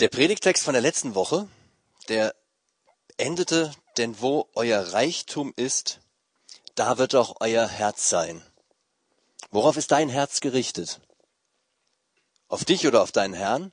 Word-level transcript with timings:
Der 0.00 0.08
Predigtext 0.08 0.62
von 0.62 0.74
der 0.74 0.80
letzten 0.80 1.16
Woche, 1.16 1.48
der 2.08 2.32
endete, 3.16 3.72
denn 3.96 4.20
wo 4.20 4.48
euer 4.54 4.80
Reichtum 4.92 5.52
ist, 5.56 5.98
da 6.76 6.98
wird 6.98 7.16
auch 7.16 7.38
euer 7.40 7.66
Herz 7.66 8.08
sein. 8.08 8.40
Worauf 9.50 9.76
ist 9.76 9.90
dein 9.90 10.08
Herz 10.08 10.40
gerichtet? 10.40 11.00
Auf 12.46 12.64
dich 12.64 12.86
oder 12.86 13.02
auf 13.02 13.10
deinen 13.10 13.34
Herrn? 13.34 13.72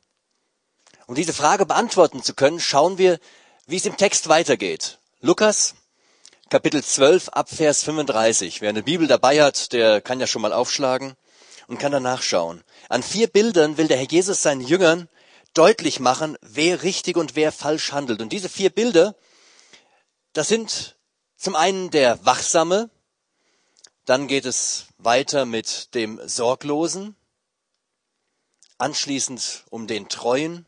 Um 1.06 1.14
diese 1.14 1.32
Frage 1.32 1.68
beantworten 1.68 2.24
zu 2.24 2.34
können, 2.34 2.60
schauen 2.60 2.98
wir, 2.98 3.20
wie 3.68 3.78
es 3.78 3.86
im 3.86 3.96
Text 3.96 4.28
weitergeht. 4.28 4.98
Lukas, 5.22 5.76
Kapitel 6.50 6.84
12, 6.84 7.30
ab 7.30 7.52
Vers 7.52 7.84
35. 7.84 8.62
Wer 8.62 8.70
eine 8.70 8.82
Bibel 8.82 9.06
dabei 9.06 9.44
hat, 9.44 9.74
der 9.74 10.02
kann 10.02 10.20
ja 10.20 10.26
schon 10.26 10.42
mal 10.42 10.54
aufschlagen 10.54 11.16
und 11.68 11.78
kann 11.78 11.92
danach 11.92 12.24
schauen. 12.24 12.64
An 12.90 13.04
vier 13.04 13.28
Bildern 13.28 13.78
will 13.78 13.88
der 13.88 13.98
Herr 13.98 14.08
Jesus 14.08 14.42
seinen 14.42 14.62
Jüngern 14.62 15.08
deutlich 15.56 16.00
machen, 16.00 16.38
wer 16.42 16.84
richtig 16.84 17.18
und 17.18 17.36
wer 17.36 17.52
falsch 17.52 17.92
handelt. 17.92 18.22
Und 18.22 18.30
diese 18.32 18.50
vier 18.50 18.70
Bilder, 18.70 19.16
das 20.34 20.48
sind 20.48 20.98
zum 21.38 21.56
einen 21.56 21.90
der 21.90 22.24
Wachsame, 22.26 22.92
dann 24.06 24.28
geht 24.28 24.46
es 24.46 24.86
weiter 24.98 25.46
mit 25.46 25.96
dem 25.96 26.22
Sorglosen, 26.28 27.16
anschließend 28.78 29.66
um 29.70 29.88
den 29.88 30.10
Treuen 30.10 30.68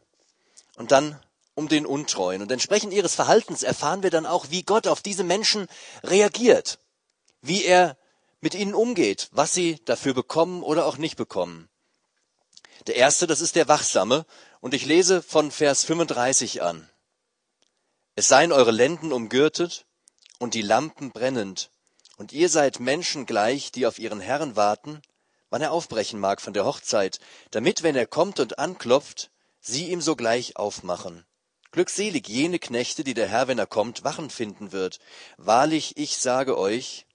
und 0.76 0.92
dann 0.92 1.20
um 1.54 1.68
den 1.68 1.86
Untreuen. 1.86 2.42
Und 2.42 2.52
entsprechend 2.52 2.94
ihres 2.94 3.16
Verhaltens 3.16 3.64
erfahren 3.64 4.04
wir 4.04 4.10
dann 4.10 4.26
auch, 4.26 4.48
wie 4.50 4.64
Gott 4.64 4.88
auf 4.88 5.02
diese 5.02 5.24
Menschen 5.24 5.68
reagiert, 6.04 6.80
wie 7.42 7.64
er 7.64 7.98
mit 8.40 8.56
ihnen 8.56 8.74
umgeht, 8.74 9.30
was 9.32 9.54
sie 9.54 9.84
dafür 9.86 10.14
bekommen 10.14 10.64
oder 10.64 10.86
auch 10.86 10.98
nicht 10.98 11.18
bekommen. 11.18 11.70
Der 12.88 12.96
erste, 12.96 13.28
das 13.28 13.42
ist 13.42 13.58
der 13.58 13.68
Wachsame, 13.68 14.26
und 14.62 14.74
ich 14.74 14.86
lese 14.86 15.22
von 15.22 15.52
Vers 15.52 15.84
35 15.84 16.62
an. 16.62 16.90
Es 18.16 18.30
seien 18.30 18.54
eure 18.54 18.72
Lenden 18.72 19.12
umgürtet 19.12 19.86
und 20.40 20.54
die 20.54 20.62
Lampen 20.62 21.12
brennend, 21.12 21.70
und 22.16 22.32
ihr 22.32 22.48
seid 22.48 22.80
Menschen 22.80 23.26
gleich, 23.26 23.74
die 23.74 23.86
auf 23.86 24.00
ihren 24.00 24.22
Herrn 24.22 24.56
warten, 24.56 25.02
wann 25.50 25.62
er 25.62 25.74
aufbrechen 25.74 26.18
mag 26.18 26.40
von 26.40 26.54
der 26.54 26.64
Hochzeit, 26.64 27.20
damit, 27.52 27.84
wenn 27.84 27.98
er 27.98 28.08
kommt 28.08 28.40
und 28.40 28.58
anklopft, 28.58 29.32
sie 29.60 29.92
ihm 29.92 30.00
sogleich 30.00 30.56
aufmachen. 30.56 31.26
Glückselig 31.72 32.30
jene 32.30 32.58
Knechte, 32.58 33.04
die 33.04 33.14
der 33.14 33.28
Herr, 33.28 33.50
wenn 33.50 33.60
er 33.60 33.68
kommt, 33.68 34.06
wachen 34.06 34.30
finden 34.30 34.72
wird. 34.72 35.00
Wahrlich, 35.36 35.98
ich 35.98 36.18
sage 36.18 36.58
euch, 36.58 37.06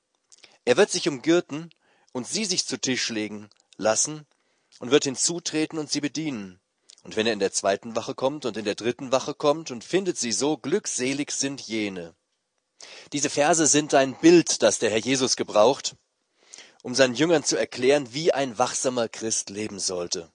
er 0.66 0.76
wird 0.76 0.90
sich 0.90 1.08
umgürten 1.08 1.70
und 2.12 2.28
sie 2.28 2.44
sich 2.44 2.66
zu 2.66 2.78
Tisch 2.78 3.08
legen 3.08 3.48
lassen 3.78 4.26
und 4.82 4.90
wird 4.90 5.04
hinzutreten 5.04 5.78
und 5.78 5.92
sie 5.92 6.00
bedienen. 6.00 6.58
Und 7.04 7.14
wenn 7.14 7.28
er 7.28 7.32
in 7.32 7.38
der 7.38 7.52
zweiten 7.52 7.94
Wache 7.94 8.16
kommt 8.16 8.46
und 8.46 8.56
in 8.56 8.64
der 8.64 8.74
dritten 8.74 9.12
Wache 9.12 9.32
kommt 9.32 9.70
und 9.70 9.84
findet 9.84 10.18
sie 10.18 10.32
so, 10.32 10.56
glückselig 10.56 11.30
sind 11.30 11.60
jene. 11.60 12.16
Diese 13.12 13.30
Verse 13.30 13.64
sind 13.68 13.94
ein 13.94 14.18
Bild, 14.18 14.60
das 14.60 14.80
der 14.80 14.90
Herr 14.90 14.98
Jesus 14.98 15.36
gebraucht, 15.36 15.94
um 16.82 16.96
seinen 16.96 17.14
Jüngern 17.14 17.44
zu 17.44 17.56
erklären, 17.56 18.12
wie 18.12 18.32
ein 18.32 18.58
wachsamer 18.58 19.08
Christ 19.08 19.50
leben 19.50 19.78
sollte. 19.78 20.32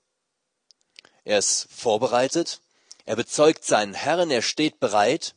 Er 1.26 1.40
ist 1.40 1.68
vorbereitet, 1.70 2.62
er 3.04 3.18
bezeugt 3.18 3.66
seinen 3.66 3.96
Herrn, 3.96 4.32
er 4.32 4.42
steht 4.42 4.80
bereit 4.80 5.36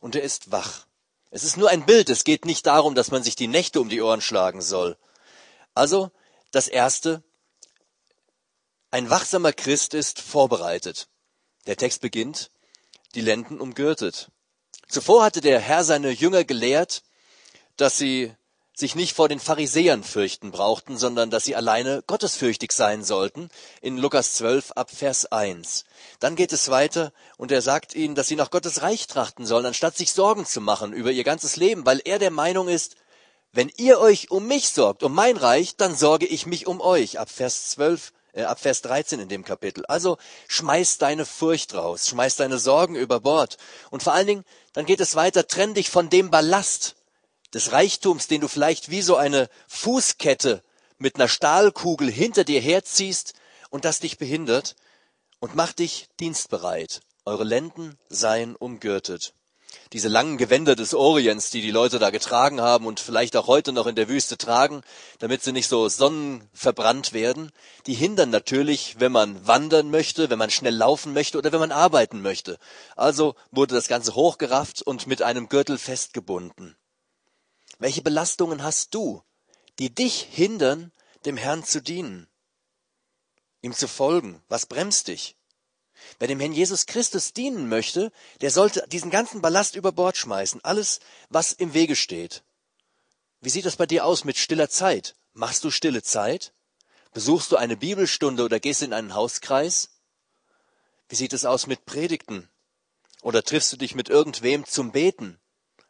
und 0.00 0.14
er 0.14 0.22
ist 0.22 0.52
wach. 0.52 0.84
Es 1.30 1.42
ist 1.42 1.56
nur 1.56 1.70
ein 1.70 1.86
Bild, 1.86 2.10
es 2.10 2.22
geht 2.22 2.44
nicht 2.44 2.66
darum, 2.66 2.94
dass 2.94 3.10
man 3.10 3.22
sich 3.22 3.34
die 3.34 3.48
Nächte 3.48 3.80
um 3.80 3.88
die 3.88 4.02
Ohren 4.02 4.20
schlagen 4.20 4.60
soll. 4.60 4.98
Also, 5.72 6.10
das 6.50 6.68
Erste, 6.68 7.22
ein 8.90 9.10
wachsamer 9.10 9.52
Christ 9.52 9.94
ist 9.94 10.20
vorbereitet. 10.20 11.08
Der 11.66 11.76
Text 11.76 12.00
beginnt, 12.00 12.50
die 13.14 13.20
Lenden 13.20 13.60
umgürtet. 13.60 14.30
Zuvor 14.88 15.24
hatte 15.24 15.40
der 15.40 15.58
Herr 15.58 15.84
seine 15.84 16.10
Jünger 16.10 16.44
gelehrt, 16.44 17.02
dass 17.76 17.98
sie 17.98 18.32
sich 18.78 18.94
nicht 18.94 19.16
vor 19.16 19.28
den 19.28 19.40
Pharisäern 19.40 20.04
fürchten 20.04 20.50
brauchten, 20.50 20.98
sondern 20.98 21.30
dass 21.30 21.44
sie 21.44 21.56
alleine 21.56 22.02
gottesfürchtig 22.06 22.72
sein 22.72 23.02
sollten, 23.02 23.48
in 23.80 23.96
Lukas 23.96 24.34
12 24.34 24.72
ab 24.72 24.90
Vers 24.90 25.24
1. 25.32 25.86
Dann 26.20 26.36
geht 26.36 26.52
es 26.52 26.68
weiter 26.68 27.12
und 27.38 27.50
er 27.50 27.62
sagt 27.62 27.94
ihnen, 27.94 28.14
dass 28.14 28.28
sie 28.28 28.36
nach 28.36 28.50
Gottes 28.50 28.82
Reich 28.82 29.06
trachten 29.06 29.46
sollen, 29.46 29.64
anstatt 29.64 29.96
sich 29.96 30.12
Sorgen 30.12 30.44
zu 30.44 30.60
machen 30.60 30.92
über 30.92 31.10
ihr 31.10 31.24
ganzes 31.24 31.56
Leben, 31.56 31.86
weil 31.86 32.02
er 32.04 32.18
der 32.18 32.30
Meinung 32.30 32.68
ist, 32.68 32.96
wenn 33.50 33.72
ihr 33.78 33.98
euch 33.98 34.30
um 34.30 34.46
mich 34.46 34.68
sorgt, 34.68 35.02
um 35.02 35.14
mein 35.14 35.38
Reich, 35.38 35.76
dann 35.76 35.96
sorge 35.96 36.26
ich 36.26 36.44
mich 36.44 36.66
um 36.66 36.82
euch, 36.82 37.18
ab 37.18 37.30
Vers 37.30 37.70
12 37.70 38.12
äh, 38.36 38.44
ab 38.44 38.60
Vers 38.60 38.82
13 38.82 39.18
in 39.18 39.28
dem 39.28 39.44
Kapitel. 39.44 39.84
Also 39.86 40.18
schmeiß 40.46 40.98
deine 40.98 41.26
Furcht 41.26 41.74
raus, 41.74 42.06
schmeiß 42.08 42.36
deine 42.36 42.58
Sorgen 42.58 42.94
über 42.94 43.20
Bord. 43.20 43.56
Und 43.90 44.02
vor 44.02 44.12
allen 44.12 44.26
Dingen, 44.26 44.44
dann 44.74 44.86
geht 44.86 45.00
es 45.00 45.16
weiter, 45.16 45.48
trenn 45.48 45.74
dich 45.74 45.90
von 45.90 46.10
dem 46.10 46.30
Ballast 46.30 46.94
des 47.54 47.72
Reichtums, 47.72 48.28
den 48.28 48.42
du 48.42 48.48
vielleicht 48.48 48.90
wie 48.90 49.02
so 49.02 49.16
eine 49.16 49.48
Fußkette 49.68 50.62
mit 50.98 51.16
einer 51.16 51.28
Stahlkugel 51.28 52.10
hinter 52.10 52.44
dir 52.44 52.60
herziehst 52.60 53.34
und 53.70 53.84
das 53.84 54.00
dich 54.00 54.18
behindert 54.18 54.76
und 55.40 55.54
mach 55.54 55.72
dich 55.72 56.08
dienstbereit. 56.20 57.00
Eure 57.24 57.44
Lenden 57.44 57.98
seien 58.08 58.54
umgürtet 58.54 59.34
diese 59.92 60.08
langen 60.08 60.38
Gewänder 60.38 60.76
des 60.76 60.94
Orients, 60.94 61.50
die 61.50 61.62
die 61.62 61.70
Leute 61.70 61.98
da 61.98 62.10
getragen 62.10 62.60
haben 62.60 62.86
und 62.86 63.00
vielleicht 63.00 63.36
auch 63.36 63.46
heute 63.46 63.72
noch 63.72 63.86
in 63.86 63.94
der 63.94 64.08
Wüste 64.08 64.36
tragen, 64.36 64.82
damit 65.18 65.42
sie 65.42 65.52
nicht 65.52 65.68
so 65.68 65.88
sonnenverbrannt 65.88 67.12
werden, 67.12 67.52
die 67.86 67.94
hindern 67.94 68.30
natürlich, 68.30 68.96
wenn 68.98 69.12
man 69.12 69.46
wandern 69.46 69.90
möchte, 69.90 70.30
wenn 70.30 70.38
man 70.38 70.50
schnell 70.50 70.74
laufen 70.74 71.12
möchte 71.12 71.38
oder 71.38 71.52
wenn 71.52 71.60
man 71.60 71.72
arbeiten 71.72 72.22
möchte. 72.22 72.58
Also 72.96 73.34
wurde 73.50 73.74
das 73.74 73.88
Ganze 73.88 74.14
hochgerafft 74.14 74.82
und 74.82 75.06
mit 75.06 75.22
einem 75.22 75.48
Gürtel 75.48 75.78
festgebunden. 75.78 76.76
Welche 77.78 78.02
Belastungen 78.02 78.62
hast 78.62 78.94
du, 78.94 79.22
die 79.78 79.94
dich 79.94 80.26
hindern, 80.30 80.92
dem 81.24 81.36
Herrn 81.36 81.64
zu 81.64 81.82
dienen, 81.82 82.28
ihm 83.62 83.72
zu 83.72 83.88
folgen? 83.88 84.42
Was 84.48 84.66
bremst 84.66 85.08
dich? 85.08 85.36
Wer 86.18 86.28
dem 86.28 86.40
Herrn 86.40 86.52
Jesus 86.52 86.86
Christus 86.86 87.32
dienen 87.32 87.68
möchte, 87.68 88.12
der 88.40 88.50
sollte 88.50 88.86
diesen 88.88 89.10
ganzen 89.10 89.42
Ballast 89.42 89.76
über 89.76 89.92
Bord 89.92 90.16
schmeißen, 90.16 90.64
alles, 90.64 91.00
was 91.28 91.52
im 91.52 91.74
Wege 91.74 91.96
steht. 91.96 92.42
Wie 93.40 93.50
sieht 93.50 93.66
das 93.66 93.76
bei 93.76 93.86
dir 93.86 94.04
aus 94.04 94.24
mit 94.24 94.36
stiller 94.36 94.68
Zeit? 94.68 95.16
Machst 95.32 95.64
du 95.64 95.70
stille 95.70 96.02
Zeit? 96.02 96.52
Besuchst 97.12 97.52
du 97.52 97.56
eine 97.56 97.76
Bibelstunde 97.76 98.44
oder 98.44 98.60
gehst 98.60 98.82
in 98.82 98.92
einen 98.92 99.14
Hauskreis? 99.14 99.90
Wie 101.08 101.16
sieht 101.16 101.32
es 101.32 101.44
aus 101.44 101.66
mit 101.66 101.86
Predigten? 101.86 102.48
Oder 103.22 103.42
triffst 103.42 103.72
du 103.72 103.76
dich 103.76 103.94
mit 103.94 104.08
irgendwem 104.08 104.66
zum 104.66 104.92
Beten? 104.92 105.40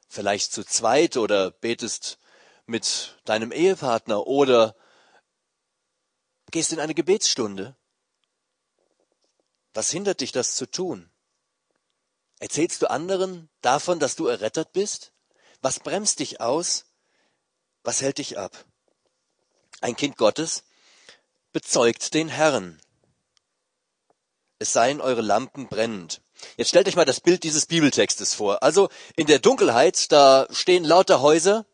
Vielleicht 0.09 0.53
zu 0.53 0.65
zweit 0.65 1.17
oder 1.17 1.51
betest 1.51 2.19
mit 2.67 3.19
deinem 3.25 3.53
Ehepartner 3.53 4.27
oder 4.27 4.77
gehst 6.51 6.73
in 6.73 6.81
eine 6.81 6.95
Gebetsstunde? 6.95 7.77
Was 9.77 9.91
hindert 9.91 10.23
dich, 10.23 10.33
das 10.33 10.55
zu 10.55 10.65
tun? 10.65 11.11
Erzählst 12.39 12.81
du 12.81 12.89
anderen 12.89 13.51
davon, 13.61 13.99
dass 13.99 14.17
du 14.17 14.27
errettet 14.27 14.73
bist? 14.73 15.13
Was 15.61 15.81
bremst 15.81 16.21
dich 16.21 16.41
aus? 16.41 16.87
Was 17.83 18.01
hält 18.01 18.17
dich 18.17 18.39
ab? 18.39 18.65
Ein 19.83 19.95
Kind 19.95 20.17
Gottes 20.17 20.65
bezeugt 21.53 22.15
den 22.15 22.29
Herrn. 22.29 22.81
Es 24.59 24.73
seien 24.73 25.03
eure 25.03 25.21
Lampen 25.21 25.69
brennend. 25.69 26.23
Jetzt 26.57 26.71
stellt 26.71 26.89
euch 26.89 26.97
mal 26.97 27.05
das 27.05 27.21
Bild 27.21 27.43
dieses 27.43 27.67
Bibeltextes 27.67 28.33
vor. 28.33 28.63
Also 28.63 28.89
in 29.15 29.27
der 29.27 29.41
Dunkelheit, 29.41 30.11
da 30.11 30.47
stehen 30.53 30.85
lauter 30.85 31.21
Häuser 31.21 31.67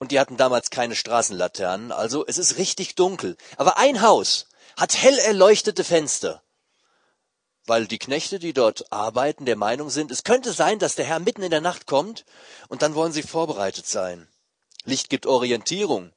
und 0.00 0.10
die 0.10 0.18
hatten 0.18 0.36
damals 0.36 0.70
keine 0.70 0.96
Straßenlaternen, 0.96 1.92
also 1.92 2.26
es 2.26 2.36
ist 2.36 2.58
richtig 2.58 2.96
dunkel. 2.96 3.36
Aber 3.58 3.76
ein 3.76 4.02
Haus 4.02 4.48
hat 4.76 4.96
hell 4.96 5.16
erleuchtete 5.20 5.84
Fenster 5.84 6.42
weil 7.66 7.86
die 7.86 7.98
Knechte, 7.98 8.38
die 8.38 8.52
dort 8.52 8.92
arbeiten, 8.92 9.44
der 9.44 9.56
Meinung 9.56 9.90
sind, 9.90 10.10
es 10.10 10.24
könnte 10.24 10.52
sein, 10.52 10.78
dass 10.78 10.94
der 10.94 11.04
Herr 11.04 11.18
mitten 11.18 11.42
in 11.42 11.50
der 11.50 11.60
Nacht 11.60 11.86
kommt 11.86 12.24
und 12.68 12.82
dann 12.82 12.94
wollen 12.94 13.12
sie 13.12 13.22
vorbereitet 13.22 13.86
sein. 13.86 14.28
Licht 14.84 15.10
gibt 15.10 15.26
Orientierung. 15.26 16.12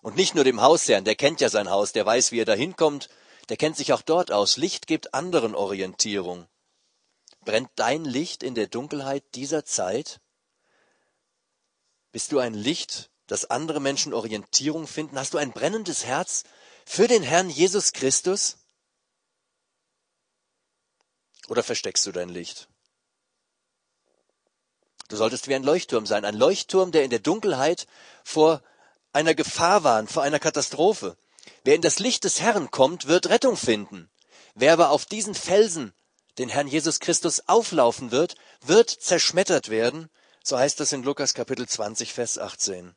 Und 0.00 0.16
nicht 0.16 0.34
nur 0.34 0.44
dem 0.44 0.60
Hausherrn, 0.60 1.04
der 1.04 1.14
kennt 1.14 1.40
ja 1.40 1.48
sein 1.48 1.70
Haus, 1.70 1.92
der 1.92 2.06
weiß, 2.06 2.32
wie 2.32 2.40
er 2.40 2.44
da 2.44 2.54
hinkommt, 2.54 3.08
der 3.48 3.56
kennt 3.56 3.76
sich 3.76 3.92
auch 3.92 4.02
dort 4.02 4.32
aus. 4.32 4.56
Licht 4.56 4.86
gibt 4.86 5.14
anderen 5.14 5.54
Orientierung. 5.54 6.46
Brennt 7.44 7.70
dein 7.76 8.04
Licht 8.04 8.42
in 8.42 8.54
der 8.54 8.68
Dunkelheit 8.68 9.24
dieser 9.34 9.64
Zeit? 9.64 10.20
Bist 12.12 12.30
du 12.30 12.38
ein 12.38 12.54
Licht, 12.54 13.10
das 13.26 13.50
andere 13.50 13.80
Menschen 13.80 14.14
Orientierung 14.14 14.86
finden? 14.86 15.18
Hast 15.18 15.34
du 15.34 15.38
ein 15.38 15.52
brennendes 15.52 16.04
Herz 16.04 16.44
für 16.84 17.08
den 17.08 17.22
Herrn 17.22 17.50
Jesus 17.50 17.92
Christus? 17.92 18.58
Oder 21.52 21.62
versteckst 21.62 22.06
du 22.06 22.12
dein 22.12 22.30
Licht? 22.30 22.66
Du 25.08 25.16
solltest 25.16 25.48
wie 25.48 25.54
ein 25.54 25.62
Leuchtturm 25.62 26.06
sein, 26.06 26.24
ein 26.24 26.34
Leuchtturm, 26.34 26.92
der 26.92 27.04
in 27.04 27.10
der 27.10 27.18
Dunkelheit 27.18 27.86
vor 28.24 28.62
einer 29.12 29.34
Gefahr 29.34 29.84
warnt, 29.84 30.10
vor 30.10 30.22
einer 30.22 30.38
Katastrophe. 30.38 31.14
Wer 31.62 31.74
in 31.74 31.82
das 31.82 31.98
Licht 31.98 32.24
des 32.24 32.40
Herrn 32.40 32.70
kommt, 32.70 33.06
wird 33.06 33.28
Rettung 33.28 33.58
finden. 33.58 34.10
Wer 34.54 34.72
aber 34.72 34.88
auf 34.88 35.04
diesen 35.04 35.34
Felsen 35.34 35.92
den 36.38 36.48
Herrn 36.48 36.68
Jesus 36.68 37.00
Christus 37.00 37.46
auflaufen 37.48 38.12
wird, 38.12 38.34
wird 38.62 38.88
zerschmettert 38.88 39.68
werden. 39.68 40.08
So 40.42 40.58
heißt 40.58 40.80
es 40.80 40.94
in 40.94 41.02
Lukas 41.02 41.34
Kapitel 41.34 41.68
20, 41.68 42.14
Vers 42.14 42.38
18. 42.38 42.94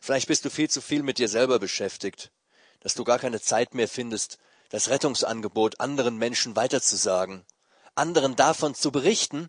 Vielleicht 0.00 0.28
bist 0.28 0.44
du 0.44 0.50
viel 0.50 0.70
zu 0.70 0.80
viel 0.80 1.02
mit 1.02 1.18
dir 1.18 1.28
selber 1.28 1.58
beschäftigt, 1.58 2.30
dass 2.78 2.94
du 2.94 3.02
gar 3.02 3.18
keine 3.18 3.40
Zeit 3.40 3.74
mehr 3.74 3.88
findest, 3.88 4.38
das 4.68 4.88
Rettungsangebot 4.88 5.80
anderen 5.80 6.16
Menschen 6.16 6.54
weiterzusagen, 6.54 7.44
anderen 7.96 8.36
davon 8.36 8.74
zu 8.74 8.92
berichten, 8.92 9.48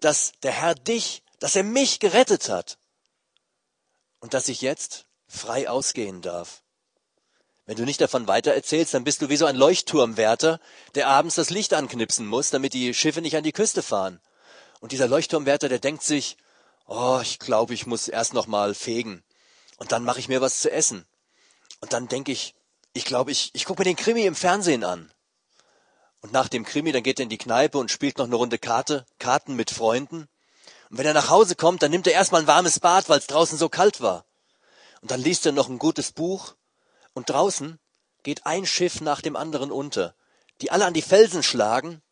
dass 0.00 0.32
der 0.42 0.52
Herr 0.52 0.74
dich, 0.74 1.22
dass 1.40 1.56
er 1.56 1.64
mich 1.64 1.98
gerettet 2.00 2.48
hat 2.48 2.78
und 4.20 4.34
dass 4.34 4.48
ich 4.48 4.60
jetzt 4.60 5.06
frei 5.26 5.68
ausgehen 5.68 6.22
darf. 6.22 6.62
Wenn 7.64 7.76
du 7.76 7.84
nicht 7.84 8.00
davon 8.00 8.28
weitererzählst, 8.28 8.94
dann 8.94 9.02
bist 9.02 9.22
du 9.22 9.28
wie 9.28 9.36
so 9.36 9.44
ein 9.44 9.56
Leuchtturmwärter, 9.56 10.60
der 10.94 11.08
abends 11.08 11.34
das 11.34 11.50
Licht 11.50 11.74
anknipsen 11.74 12.26
muss, 12.26 12.50
damit 12.50 12.74
die 12.74 12.94
Schiffe 12.94 13.20
nicht 13.20 13.36
an 13.36 13.42
die 13.42 13.52
Küste 13.52 13.82
fahren. 13.82 14.20
Und 14.80 14.92
dieser 14.92 15.08
Leuchtturmwärter, 15.08 15.68
der 15.68 15.80
denkt 15.80 16.04
sich, 16.04 16.36
oh, 16.86 17.18
ich 17.20 17.40
glaube, 17.40 17.74
ich 17.74 17.86
muss 17.86 18.06
erst 18.06 18.34
noch 18.34 18.46
mal 18.46 18.74
fegen. 18.74 19.24
Und 19.78 19.90
dann 19.90 20.04
mache 20.04 20.20
ich 20.20 20.28
mir 20.28 20.40
was 20.40 20.60
zu 20.60 20.70
essen. 20.70 21.06
Und 21.80 21.92
dann 21.92 22.06
denke 22.06 22.30
ich, 22.30 22.54
ich 22.92 23.04
glaube, 23.04 23.32
ich, 23.32 23.50
ich 23.52 23.64
gucke 23.64 23.80
mir 23.80 23.84
den 23.84 23.96
Krimi 23.96 24.24
im 24.24 24.36
Fernsehen 24.36 24.84
an. 24.84 25.12
Und 26.20 26.32
nach 26.32 26.48
dem 26.48 26.64
Krimi, 26.64 26.92
dann 26.92 27.02
geht 27.02 27.20
er 27.20 27.24
in 27.24 27.28
die 27.28 27.38
Kneipe 27.38 27.78
und 27.78 27.90
spielt 27.90 28.18
noch 28.18 28.26
eine 28.26 28.36
Runde 28.36 28.58
Karte, 28.58 29.06
Karten 29.18 29.54
mit 29.54 29.70
Freunden. 29.70 30.28
Und 30.90 30.98
wenn 30.98 31.06
er 31.06 31.14
nach 31.14 31.30
Hause 31.30 31.56
kommt, 31.56 31.82
dann 31.82 31.90
nimmt 31.90 32.06
er 32.06 32.14
erstmal 32.14 32.42
ein 32.42 32.46
warmes 32.46 32.80
Bad, 32.80 33.08
weil 33.08 33.18
es 33.18 33.26
draußen 33.26 33.58
so 33.58 33.68
kalt 33.68 34.00
war. 34.00 34.24
Und 35.02 35.10
dann 35.10 35.20
liest 35.20 35.46
er 35.46 35.52
noch 35.52 35.68
ein 35.68 35.78
gutes 35.78 36.12
Buch. 36.12 36.54
Und 37.14 37.30
draußen 37.30 37.78
geht 38.22 38.46
ein 38.46 38.66
Schiff 38.66 39.00
nach 39.00 39.20
dem 39.20 39.36
anderen 39.36 39.70
unter, 39.70 40.14
die 40.60 40.70
alle 40.70 40.86
an 40.86 40.94
die 40.94 41.02
Felsen 41.02 41.42
schlagen, 41.42 42.02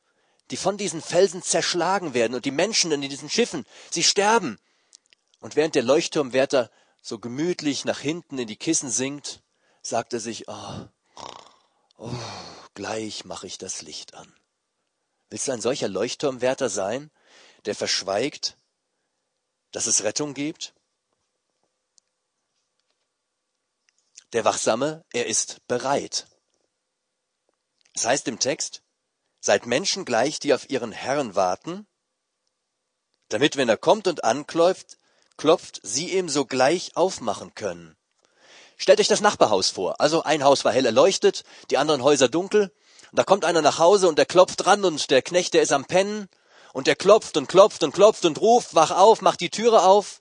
die 0.51 0.57
von 0.57 0.77
diesen 0.77 1.03
Felsen 1.03 1.43
zerschlagen 1.43 2.15
werden. 2.15 2.35
Und 2.35 2.45
die 2.45 2.51
Menschen 2.51 2.93
in 2.93 3.01
diesen 3.01 3.31
Schiffen, 3.31 3.67
sie 3.91 4.03
sterben. 4.03 4.59
Und 5.41 5.57
während 5.57 5.75
der 5.75 5.83
Leuchtturmwärter 5.83 6.71
so 7.03 7.19
gemütlich 7.19 7.85
nach 7.85 7.99
hinten 7.99 8.39
in 8.39 8.47
die 8.47 8.57
Kissen 8.57 8.91
sinkt, 8.91 9.43
sagt 9.83 10.13
er 10.13 10.21
sich, 10.21 10.49
oh, 10.49 10.87
oh, 11.99 12.11
gleich 12.75 13.25
mache 13.25 13.47
ich 13.47 13.59
das 13.59 13.83
Licht 13.83 14.15
an. 14.15 14.35
Willst 15.31 15.49
du 15.49 15.53
ein 15.53 15.61
solcher 15.61 15.89
Leuchtturmwärter 15.89 16.69
sein, 16.69 17.11
der 17.65 17.75
verschweigt, 17.75 18.57
dass 19.73 19.87
es 19.87 20.05
Rettung 20.05 20.35
gibt? 20.35 20.75
Der 24.33 24.45
Wachsame, 24.45 25.05
er 25.13 25.27
ist 25.27 25.67
bereit. 25.67 26.27
Es 27.95 28.05
heißt 28.05 28.27
im 28.29 28.39
Text, 28.39 28.83
seid 29.41 29.67
Menschen 29.67 30.05
gleich, 30.05 30.41
die 30.41 30.55
auf 30.55 30.69
ihren 30.71 30.93
Herrn 30.93 31.35
warten, 31.37 31.87
damit, 33.29 33.57
wenn 33.57 33.69
er 33.69 33.77
kommt 33.77 34.07
und 34.07 34.25
anklopft, 34.25 34.99
klopft, 35.37 35.81
sie 35.83 36.17
ihm 36.17 36.29
sogleich 36.29 36.97
aufmachen 36.97 37.55
können. 37.55 37.97
Stellt 38.77 39.01
euch 39.01 39.09
das 39.09 39.21
Nachbarhaus 39.21 39.71
vor. 39.71 40.01
Also 40.01 40.23
ein 40.23 40.45
Haus 40.45 40.65
war 40.65 40.73
hell 40.73 40.87
erleuchtet, 40.87 41.45
die 41.71 41.79
anderen 41.79 42.03
Häuser 42.03 42.29
dunkel. 42.29 42.73
Und 43.11 43.19
da 43.19 43.25
kommt 43.25 43.45
einer 43.45 43.63
nach 43.63 43.79
Hause 43.79 44.09
und 44.09 44.19
der 44.19 44.27
klopft 44.27 44.65
dran 44.65 44.85
und 44.85 45.11
der 45.11 45.23
Knecht, 45.23 45.55
der 45.55 45.63
ist 45.63 45.73
am 45.73 45.85
Pennen 45.85 46.29
und 46.73 46.87
der 46.89 46.97
klopft 46.97 47.37
und 47.37 47.49
klopft 47.49 47.85
und 47.85 47.93
klopft 47.93 48.25
und 48.25 48.41
ruft, 48.41 48.75
wach 48.75 48.91
auf, 48.91 49.23
macht 49.23 49.41
die 49.41 49.51
Türe 49.51 49.83
auf. 49.83 50.21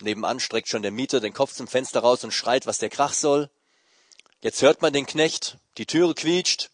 Nebenan 0.00 0.40
streckt 0.40 0.68
schon 0.68 0.82
der 0.82 0.90
Mieter 0.90 1.20
den 1.20 1.34
Kopf 1.34 1.52
zum 1.52 1.68
Fenster 1.68 2.00
raus 2.00 2.24
und 2.24 2.32
schreit, 2.32 2.66
was 2.66 2.78
der 2.78 2.88
Krach 2.88 3.12
soll. 3.12 3.50
Jetzt 4.40 4.62
hört 4.62 4.82
man 4.82 4.92
den 4.92 5.06
Knecht, 5.06 5.58
die 5.78 5.86
Türe 5.86 6.14
quietscht, 6.14 6.70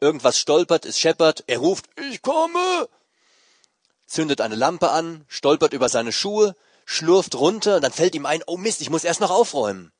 irgendwas 0.00 0.38
stolpert, 0.38 0.84
es 0.84 1.00
scheppert, 1.00 1.42
er 1.46 1.58
ruft, 1.58 1.86
ich 2.10 2.22
komme! 2.22 2.88
Zündet 4.06 4.40
eine 4.40 4.54
Lampe 4.54 4.90
an, 4.90 5.24
stolpert 5.28 5.72
über 5.72 5.88
seine 5.88 6.12
Schuhe, 6.12 6.54
schlurft 6.90 7.34
runter, 7.34 7.76
und 7.76 7.82
dann 7.82 7.92
fällt 7.92 8.14
ihm 8.14 8.24
ein, 8.24 8.42
oh 8.46 8.56
Mist, 8.56 8.80
ich 8.80 8.88
muss 8.88 9.04
erst 9.04 9.20
noch 9.20 9.30
aufräumen. 9.30 9.92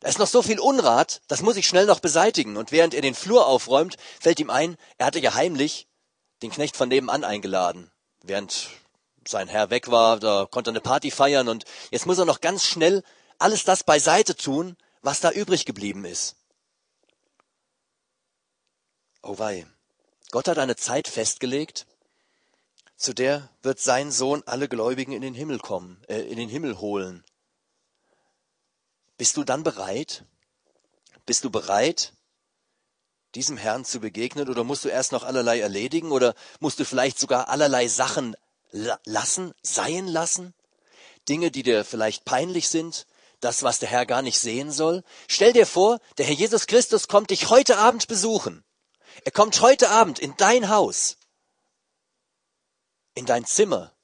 Da 0.00 0.08
ist 0.08 0.18
noch 0.18 0.26
so 0.26 0.40
viel 0.40 0.58
Unrat, 0.58 1.20
das 1.28 1.42
muss 1.42 1.56
ich 1.56 1.68
schnell 1.68 1.84
noch 1.84 2.00
beseitigen. 2.00 2.56
Und 2.56 2.72
während 2.72 2.94
er 2.94 3.02
den 3.02 3.14
Flur 3.14 3.46
aufräumt, 3.46 3.98
fällt 4.22 4.40
ihm 4.40 4.48
ein, 4.48 4.78
er 4.96 5.04
hatte 5.04 5.18
ja 5.18 5.34
heimlich 5.34 5.86
den 6.40 6.50
Knecht 6.50 6.78
von 6.78 6.88
nebenan 6.88 7.24
eingeladen. 7.24 7.92
Während 8.22 8.70
sein 9.28 9.48
Herr 9.48 9.68
weg 9.68 9.90
war, 9.90 10.18
da 10.18 10.48
konnte 10.50 10.70
er 10.70 10.72
eine 10.72 10.80
Party 10.80 11.10
feiern 11.10 11.48
und 11.48 11.66
jetzt 11.90 12.06
muss 12.06 12.18
er 12.18 12.24
noch 12.24 12.40
ganz 12.40 12.64
schnell 12.64 13.04
alles 13.38 13.64
das 13.64 13.84
beiseite 13.84 14.34
tun, 14.34 14.78
was 15.02 15.20
da 15.20 15.30
übrig 15.30 15.66
geblieben 15.66 16.06
ist. 16.06 16.36
Oh 19.22 19.38
wei. 19.38 19.66
Gott 20.30 20.48
hat 20.48 20.58
eine 20.58 20.76
Zeit 20.76 21.06
festgelegt, 21.06 21.86
zu 23.04 23.14
der 23.14 23.50
wird 23.62 23.78
sein 23.78 24.10
Sohn 24.10 24.42
alle 24.46 24.68
Gläubigen 24.68 25.12
in 25.12 25.20
den 25.20 25.34
Himmel 25.34 25.58
kommen, 25.58 26.02
äh, 26.08 26.22
in 26.22 26.36
den 26.38 26.48
Himmel 26.48 26.78
holen. 26.80 27.22
Bist 29.18 29.36
du 29.36 29.44
dann 29.44 29.62
bereit? 29.62 30.24
Bist 31.26 31.44
du 31.44 31.50
bereit, 31.50 32.14
diesem 33.34 33.56
Herrn 33.56 33.84
zu 33.84 34.00
begegnen? 34.00 34.48
Oder 34.48 34.64
musst 34.64 34.84
du 34.84 34.88
erst 34.88 35.12
noch 35.12 35.22
allerlei 35.22 35.60
erledigen? 35.60 36.12
Oder 36.12 36.34
musst 36.60 36.80
du 36.80 36.84
vielleicht 36.84 37.18
sogar 37.18 37.48
allerlei 37.48 37.88
Sachen 37.88 38.36
lassen, 38.72 39.52
seien 39.62 40.08
lassen? 40.08 40.54
Dinge, 41.28 41.50
die 41.50 41.62
dir 41.62 41.84
vielleicht 41.84 42.24
peinlich 42.24 42.68
sind? 42.68 43.06
Das, 43.40 43.62
was 43.62 43.78
der 43.78 43.90
Herr 43.90 44.06
gar 44.06 44.22
nicht 44.22 44.38
sehen 44.38 44.72
soll? 44.72 45.04
Stell 45.28 45.52
dir 45.52 45.66
vor, 45.66 46.00
der 46.16 46.24
Herr 46.24 46.34
Jesus 46.34 46.66
Christus 46.66 47.08
kommt 47.08 47.30
dich 47.30 47.50
heute 47.50 47.76
Abend 47.76 48.08
besuchen. 48.08 48.64
Er 49.24 49.32
kommt 49.32 49.60
heute 49.60 49.90
Abend 49.90 50.18
in 50.18 50.34
dein 50.38 50.70
Haus, 50.70 51.18
in 53.14 53.26
dein 53.26 53.44
Zimmer. 53.44 53.94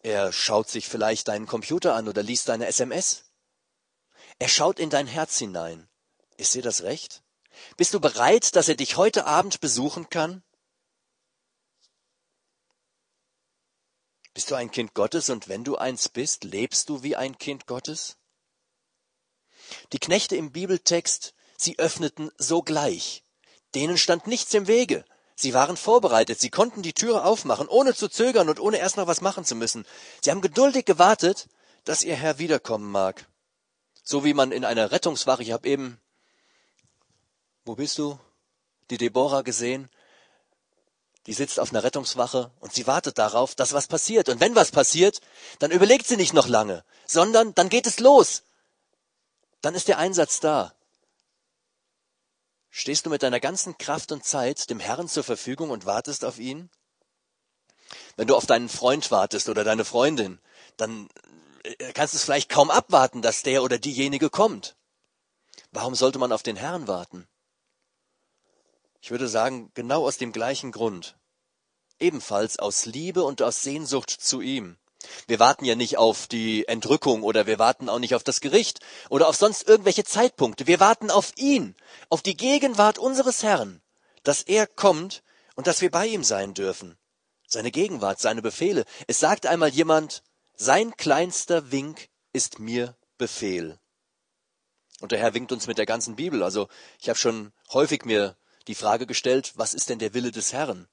Er 0.00 0.32
schaut 0.32 0.68
sich 0.68 0.88
vielleicht 0.88 1.28
deinen 1.28 1.46
Computer 1.46 1.94
an 1.94 2.08
oder 2.08 2.22
liest 2.22 2.48
deine 2.48 2.66
SMS. 2.66 3.24
Er 4.38 4.48
schaut 4.48 4.78
in 4.78 4.90
dein 4.90 5.06
Herz 5.06 5.38
hinein. 5.38 5.88
Ist 6.36 6.54
dir 6.54 6.62
das 6.62 6.82
recht? 6.82 7.22
Bist 7.76 7.94
du 7.94 8.00
bereit, 8.00 8.56
dass 8.56 8.68
er 8.68 8.74
dich 8.74 8.96
heute 8.96 9.26
Abend 9.26 9.60
besuchen 9.60 10.10
kann? 10.10 10.42
Bist 14.34 14.50
du 14.50 14.56
ein 14.56 14.70
Kind 14.70 14.94
Gottes 14.94 15.30
und 15.30 15.48
wenn 15.48 15.62
du 15.62 15.76
eins 15.76 16.08
bist, 16.08 16.42
lebst 16.42 16.88
du 16.88 17.02
wie 17.02 17.14
ein 17.14 17.38
Kind 17.38 17.66
Gottes? 17.66 18.16
Die 19.92 20.00
Knechte 20.00 20.36
im 20.36 20.50
Bibeltext, 20.50 21.34
sie 21.56 21.78
öffneten 21.78 22.30
sogleich. 22.36 23.24
Denen 23.74 23.96
stand 23.96 24.26
nichts 24.26 24.52
im 24.52 24.66
Wege. 24.66 25.04
Sie 25.34 25.52
waren 25.52 25.76
vorbereitet, 25.76 26.40
sie 26.40 26.50
konnten 26.50 26.82
die 26.82 26.92
Türe 26.92 27.24
aufmachen, 27.24 27.68
ohne 27.68 27.94
zu 27.94 28.08
zögern 28.08 28.48
und 28.48 28.60
ohne 28.60 28.78
erst 28.78 28.96
noch 28.96 29.06
was 29.06 29.20
machen 29.20 29.44
zu 29.44 29.56
müssen. 29.56 29.84
Sie 30.22 30.30
haben 30.30 30.40
geduldig 30.40 30.84
gewartet, 30.84 31.48
dass 31.84 32.04
ihr 32.04 32.14
Herr 32.14 32.38
wiederkommen 32.38 32.90
mag. 32.90 33.26
So 34.02 34.24
wie 34.24 34.34
man 34.34 34.52
in 34.52 34.64
einer 34.64 34.92
Rettungswache, 34.92 35.42
ich 35.42 35.52
habe 35.52 35.68
eben 35.68 35.98
wo 37.64 37.74
bist 37.74 37.98
du? 37.98 38.18
Die 38.90 38.98
Deborah 38.98 39.42
gesehen? 39.42 39.88
Die 41.26 41.32
sitzt 41.32 41.58
auf 41.58 41.70
einer 41.70 41.82
Rettungswache 41.82 42.50
und 42.60 42.74
sie 42.74 42.86
wartet 42.86 43.16
darauf, 43.16 43.54
dass 43.54 43.72
was 43.72 43.86
passiert. 43.86 44.28
Und 44.28 44.40
wenn 44.40 44.54
was 44.54 44.70
passiert, 44.70 45.22
dann 45.58 45.70
überlegt 45.70 46.06
sie 46.06 46.18
nicht 46.18 46.34
noch 46.34 46.48
lange, 46.48 46.84
sondern 47.06 47.54
dann 47.54 47.70
geht 47.70 47.86
es 47.86 47.98
los. 47.98 48.42
Dann 49.62 49.74
ist 49.74 49.88
der 49.88 49.96
Einsatz 49.96 50.40
da. 50.40 50.73
Stehst 52.76 53.06
du 53.06 53.10
mit 53.10 53.22
deiner 53.22 53.38
ganzen 53.38 53.78
Kraft 53.78 54.10
und 54.10 54.24
Zeit 54.24 54.68
dem 54.68 54.80
Herrn 54.80 55.06
zur 55.06 55.22
Verfügung 55.22 55.70
und 55.70 55.86
wartest 55.86 56.24
auf 56.24 56.40
ihn? 56.40 56.70
Wenn 58.16 58.26
du 58.26 58.34
auf 58.34 58.46
deinen 58.46 58.68
Freund 58.68 59.12
wartest 59.12 59.48
oder 59.48 59.62
deine 59.62 59.84
Freundin, 59.84 60.40
dann 60.76 61.08
äh, 61.62 61.92
kannst 61.92 62.14
du 62.14 62.16
es 62.16 62.24
vielleicht 62.24 62.48
kaum 62.50 62.72
abwarten, 62.72 63.22
dass 63.22 63.44
der 63.44 63.62
oder 63.62 63.78
diejenige 63.78 64.28
kommt. 64.28 64.74
Warum 65.70 65.94
sollte 65.94 66.18
man 66.18 66.32
auf 66.32 66.42
den 66.42 66.56
Herrn 66.56 66.88
warten? 66.88 67.28
Ich 69.00 69.12
würde 69.12 69.28
sagen, 69.28 69.70
genau 69.74 70.04
aus 70.04 70.18
dem 70.18 70.32
gleichen 70.32 70.72
Grund. 70.72 71.16
Ebenfalls 72.00 72.58
aus 72.58 72.86
Liebe 72.86 73.22
und 73.22 73.40
aus 73.40 73.62
Sehnsucht 73.62 74.10
zu 74.10 74.40
ihm. 74.40 74.78
Wir 75.26 75.38
warten 75.38 75.64
ja 75.64 75.74
nicht 75.74 75.98
auf 75.98 76.26
die 76.26 76.66
Entrückung 76.68 77.22
oder 77.22 77.46
wir 77.46 77.58
warten 77.58 77.88
auch 77.88 77.98
nicht 77.98 78.14
auf 78.14 78.24
das 78.24 78.40
Gericht 78.40 78.80
oder 79.08 79.28
auf 79.28 79.36
sonst 79.36 79.68
irgendwelche 79.68 80.04
Zeitpunkte. 80.04 80.66
Wir 80.66 80.80
warten 80.80 81.10
auf 81.10 81.32
ihn, 81.36 81.74
auf 82.08 82.22
die 82.22 82.36
Gegenwart 82.36 82.98
unseres 82.98 83.42
Herrn, 83.42 83.80
dass 84.22 84.42
er 84.42 84.66
kommt 84.66 85.22
und 85.54 85.66
dass 85.66 85.80
wir 85.80 85.90
bei 85.90 86.06
ihm 86.06 86.24
sein 86.24 86.54
dürfen. 86.54 86.96
Seine 87.46 87.70
Gegenwart, 87.70 88.20
seine 88.20 88.42
Befehle. 88.42 88.84
Es 89.06 89.20
sagt 89.20 89.46
einmal 89.46 89.70
jemand, 89.70 90.22
sein 90.56 90.96
kleinster 90.96 91.70
Wink 91.70 92.08
ist 92.32 92.58
mir 92.58 92.96
Befehl. 93.18 93.78
Und 95.00 95.12
der 95.12 95.18
Herr 95.18 95.34
winkt 95.34 95.52
uns 95.52 95.66
mit 95.66 95.78
der 95.78 95.86
ganzen 95.86 96.16
Bibel. 96.16 96.42
Also 96.42 96.68
ich 97.00 97.08
habe 97.08 97.18
schon 97.18 97.52
häufig 97.72 98.04
mir 98.04 98.36
die 98.66 98.74
Frage 98.74 99.06
gestellt, 99.06 99.52
was 99.56 99.74
ist 99.74 99.88
denn 99.88 99.98
der 99.98 100.14
Wille 100.14 100.30
des 100.30 100.52
Herrn? 100.52 100.88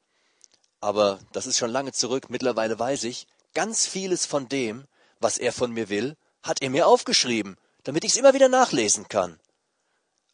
Aber 0.79 1.19
das 1.31 1.45
ist 1.45 1.57
schon 1.57 1.69
lange 1.69 1.93
zurück. 1.93 2.29
Mittlerweile 2.29 2.77
weiß 2.77 3.03
ich, 3.05 3.27
ganz 3.53 3.87
vieles 3.87 4.25
von 4.25 4.47
dem, 4.49 4.87
was 5.19 5.37
er 5.37 5.53
von 5.53 5.71
mir 5.71 5.89
will, 5.89 6.17
hat 6.43 6.61
er 6.61 6.69
mir 6.69 6.87
aufgeschrieben, 6.87 7.57
damit 7.83 8.03
ich 8.03 8.11
es 8.11 8.17
immer 8.17 8.33
wieder 8.33 8.49
nachlesen 8.49 9.07
kann. 9.07 9.39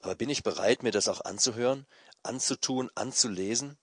Aber 0.01 0.15
bin 0.15 0.29
ich 0.29 0.43
bereit, 0.43 0.83
mir 0.83 0.91
das 0.91 1.07
auch 1.07 1.21
anzuhören? 1.21 1.85
anzutun, 2.23 2.91
anzulesen? 2.95 3.77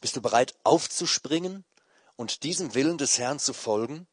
Bist 0.00 0.16
du 0.16 0.22
bereit 0.22 0.54
aufzuspringen 0.62 1.64
und 2.16 2.42
diesem 2.42 2.74
Willen 2.74 2.98
des 2.98 3.18
Herrn 3.18 3.38
zu 3.38 3.52
folgen? 3.52 4.06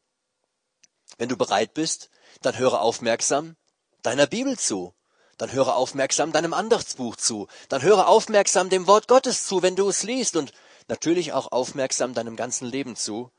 Wenn 1.18 1.28
du 1.28 1.36
bereit 1.36 1.74
bist, 1.74 2.10
dann 2.40 2.58
höre 2.58 2.80
aufmerksam 2.80 3.56
deiner 4.02 4.26
Bibel 4.26 4.58
zu. 4.58 4.94
Dann 5.38 5.52
höre 5.52 5.76
aufmerksam 5.76 6.32
deinem 6.32 6.54
Andachtsbuch 6.54 7.16
zu. 7.16 7.48
Dann 7.68 7.82
höre 7.82 8.08
aufmerksam 8.08 8.68
dem 8.70 8.86
Wort 8.86 9.08
Gottes 9.08 9.46
zu, 9.46 9.62
wenn 9.62 9.76
du 9.76 9.88
es 9.88 10.02
liest 10.02 10.36
und 10.36 10.52
natürlich 10.88 11.32
auch 11.32 11.52
aufmerksam 11.52 12.14
deinem 12.14 12.36
ganzen 12.36 12.66
Leben 12.66 12.96
zu, 12.96 13.30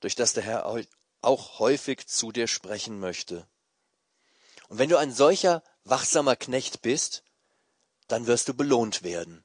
durch 0.00 0.14
das 0.14 0.32
der 0.32 0.42
Herr 0.42 0.66
auch 1.22 1.58
häufig 1.58 2.06
zu 2.06 2.32
dir 2.32 2.46
sprechen 2.46 3.00
möchte. 3.00 3.46
Und 4.68 4.78
wenn 4.78 4.88
du 4.88 4.98
ein 4.98 5.12
solcher 5.12 5.62
wachsamer 5.84 6.36
Knecht 6.36 6.82
bist, 6.82 7.22
dann 8.08 8.26
wirst 8.26 8.48
du 8.48 8.54
belohnt 8.54 9.02
werden. 9.02 9.44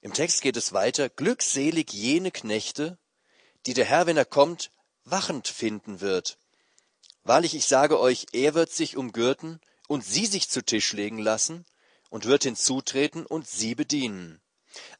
Im 0.00 0.12
Text 0.12 0.42
geht 0.42 0.56
es 0.56 0.72
weiter, 0.72 1.08
glückselig 1.08 1.92
jene 1.92 2.30
Knechte, 2.30 2.98
die 3.66 3.74
der 3.74 3.84
Herr, 3.84 4.06
wenn 4.06 4.16
er 4.16 4.24
kommt, 4.24 4.72
wachend 5.04 5.48
finden 5.48 6.00
wird. 6.00 6.38
Wahrlich, 7.24 7.54
ich 7.54 7.66
sage 7.66 8.00
euch, 8.00 8.26
er 8.32 8.54
wird 8.54 8.72
sich 8.72 8.96
umgürten 8.96 9.60
und 9.86 10.04
sie 10.04 10.26
sich 10.26 10.48
zu 10.48 10.62
Tisch 10.62 10.92
legen 10.92 11.18
lassen 11.18 11.64
und 12.10 12.24
wird 12.24 12.42
hinzutreten 12.42 13.24
und 13.24 13.46
sie 13.46 13.74
bedienen. 13.74 14.41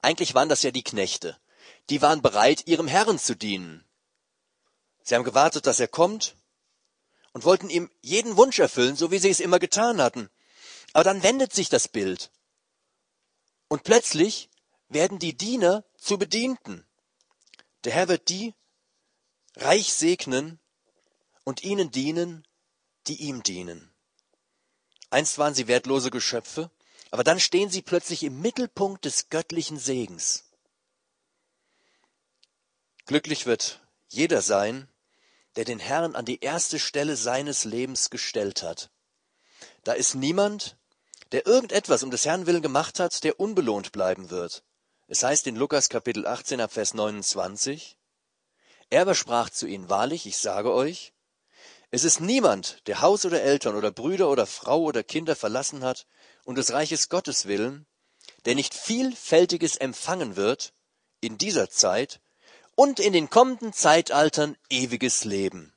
Eigentlich 0.01 0.35
waren 0.35 0.49
das 0.49 0.63
ja 0.63 0.71
die 0.71 0.85
Knechte. 0.85 1.39
Die 1.91 2.03
waren 2.03 2.23
bereit, 2.23 2.67
ihrem 2.67 2.89
Herrn 2.89 3.19
zu 3.19 3.35
dienen. 3.35 3.85
Sie 5.03 5.15
haben 5.15 5.25
gewartet, 5.25 5.67
dass 5.67 5.81
er 5.81 5.89
kommt 5.89 6.37
und 7.33 7.45
wollten 7.45 7.71
ihm 7.71 7.91
jeden 8.01 8.37
Wunsch 8.37 8.59
erfüllen, 8.59 8.97
so 8.97 9.11
wie 9.11 9.19
sie 9.19 9.31
es 9.31 9.41
immer 9.41 9.59
getan 9.59 10.01
hatten. 10.01 10.31
Aber 10.93 11.05
dann 11.05 11.23
wendet 11.23 11.53
sich 11.53 11.69
das 11.69 11.89
Bild. 11.89 12.31
Und 13.69 13.85
plötzlich 13.85 14.51
werden 14.89 15.19
die 15.19 15.37
Diener 15.37 15.85
zu 15.97 16.19
Bedienten. 16.19 16.87
Der 17.85 17.93
Herr 17.93 18.09
wird 18.09 18.29
die 18.29 18.55
reich 19.57 19.93
segnen 19.93 20.61
und 21.45 21.63
ihnen 21.63 21.91
dienen, 21.91 22.47
die 23.07 23.17
ihm 23.23 23.43
dienen. 23.43 23.93
Einst 25.11 25.39
waren 25.39 25.55
sie 25.55 25.69
wertlose 25.69 26.11
Geschöpfe, 26.11 26.71
aber 27.13 27.25
dann 27.25 27.39
stehen 27.39 27.69
sie 27.69 27.83
plötzlich 27.83 28.23
im 28.23 28.41
Mittelpunkt 28.41 29.05
des 29.05 29.29
göttlichen 29.29 29.79
Segens. 29.79 30.45
Glücklich 33.05 33.45
wird 33.45 33.81
jeder 34.09 34.41
sein, 34.41 34.89
der 35.57 35.67
den 35.67 35.79
Herrn 35.79 36.17
an 36.17 36.25
die 36.25 36.41
erste 36.41 36.79
Stelle 36.79 37.17
seines 37.17 37.65
Lebens 37.65 38.09
gestellt 38.09 38.63
hat. 38.63 38.91
Da 39.85 39.93
ist 39.93 40.15
niemand, 40.15 40.79
der 41.33 41.47
irgendetwas 41.47 42.03
um 42.03 42.11
des 42.11 42.25
Herrn 42.25 42.47
willen 42.47 42.63
gemacht 42.63 42.99
hat, 42.99 43.23
der 43.25 43.39
unbelohnt 43.39 43.93
bleiben 43.93 44.31
wird. 44.31 44.65
Es 45.07 45.23
heißt 45.23 45.47
in 45.47 45.57
Lukas 45.57 45.91
Kapitel 45.91 46.27
18 46.27 46.63
ab 46.63 46.73
Vers 46.73 46.95
29, 46.95 47.99
er 48.89 49.03
aber 49.03 49.15
sprach 49.15 49.51
zu 49.51 49.67
ihnen, 49.67 49.91
wahrlich, 49.91 50.27
ich 50.27 50.39
sage 50.39 50.73
euch, 50.73 51.13
es 51.91 52.05
ist 52.05 52.21
niemand, 52.21 52.87
der 52.87 53.03
Haus 53.03 53.27
oder 53.27 53.43
Eltern 53.43 53.77
oder 53.77 53.91
Brüder 53.91 54.31
oder 54.31 54.47
Frau 54.47 54.81
oder 54.81 55.03
Kinder 55.03 55.37
verlassen 55.37 55.85
hat, 55.85 56.07
um 56.45 56.55
des 56.55 56.73
Reiches 56.73 57.09
Gottes 57.09 57.47
willen, 57.47 57.87
der 58.45 58.55
nicht 58.55 58.75
vielfältiges 58.75 59.77
empfangen 59.77 60.37
wird 60.37 60.73
in 61.21 61.39
dieser 61.39 61.71
Zeit 61.71 62.21
und 62.75 62.99
in 62.99 63.13
den 63.13 63.31
kommenden 63.31 63.73
Zeitaltern 63.73 64.57
ewiges 64.71 65.25
Leben. 65.25 65.73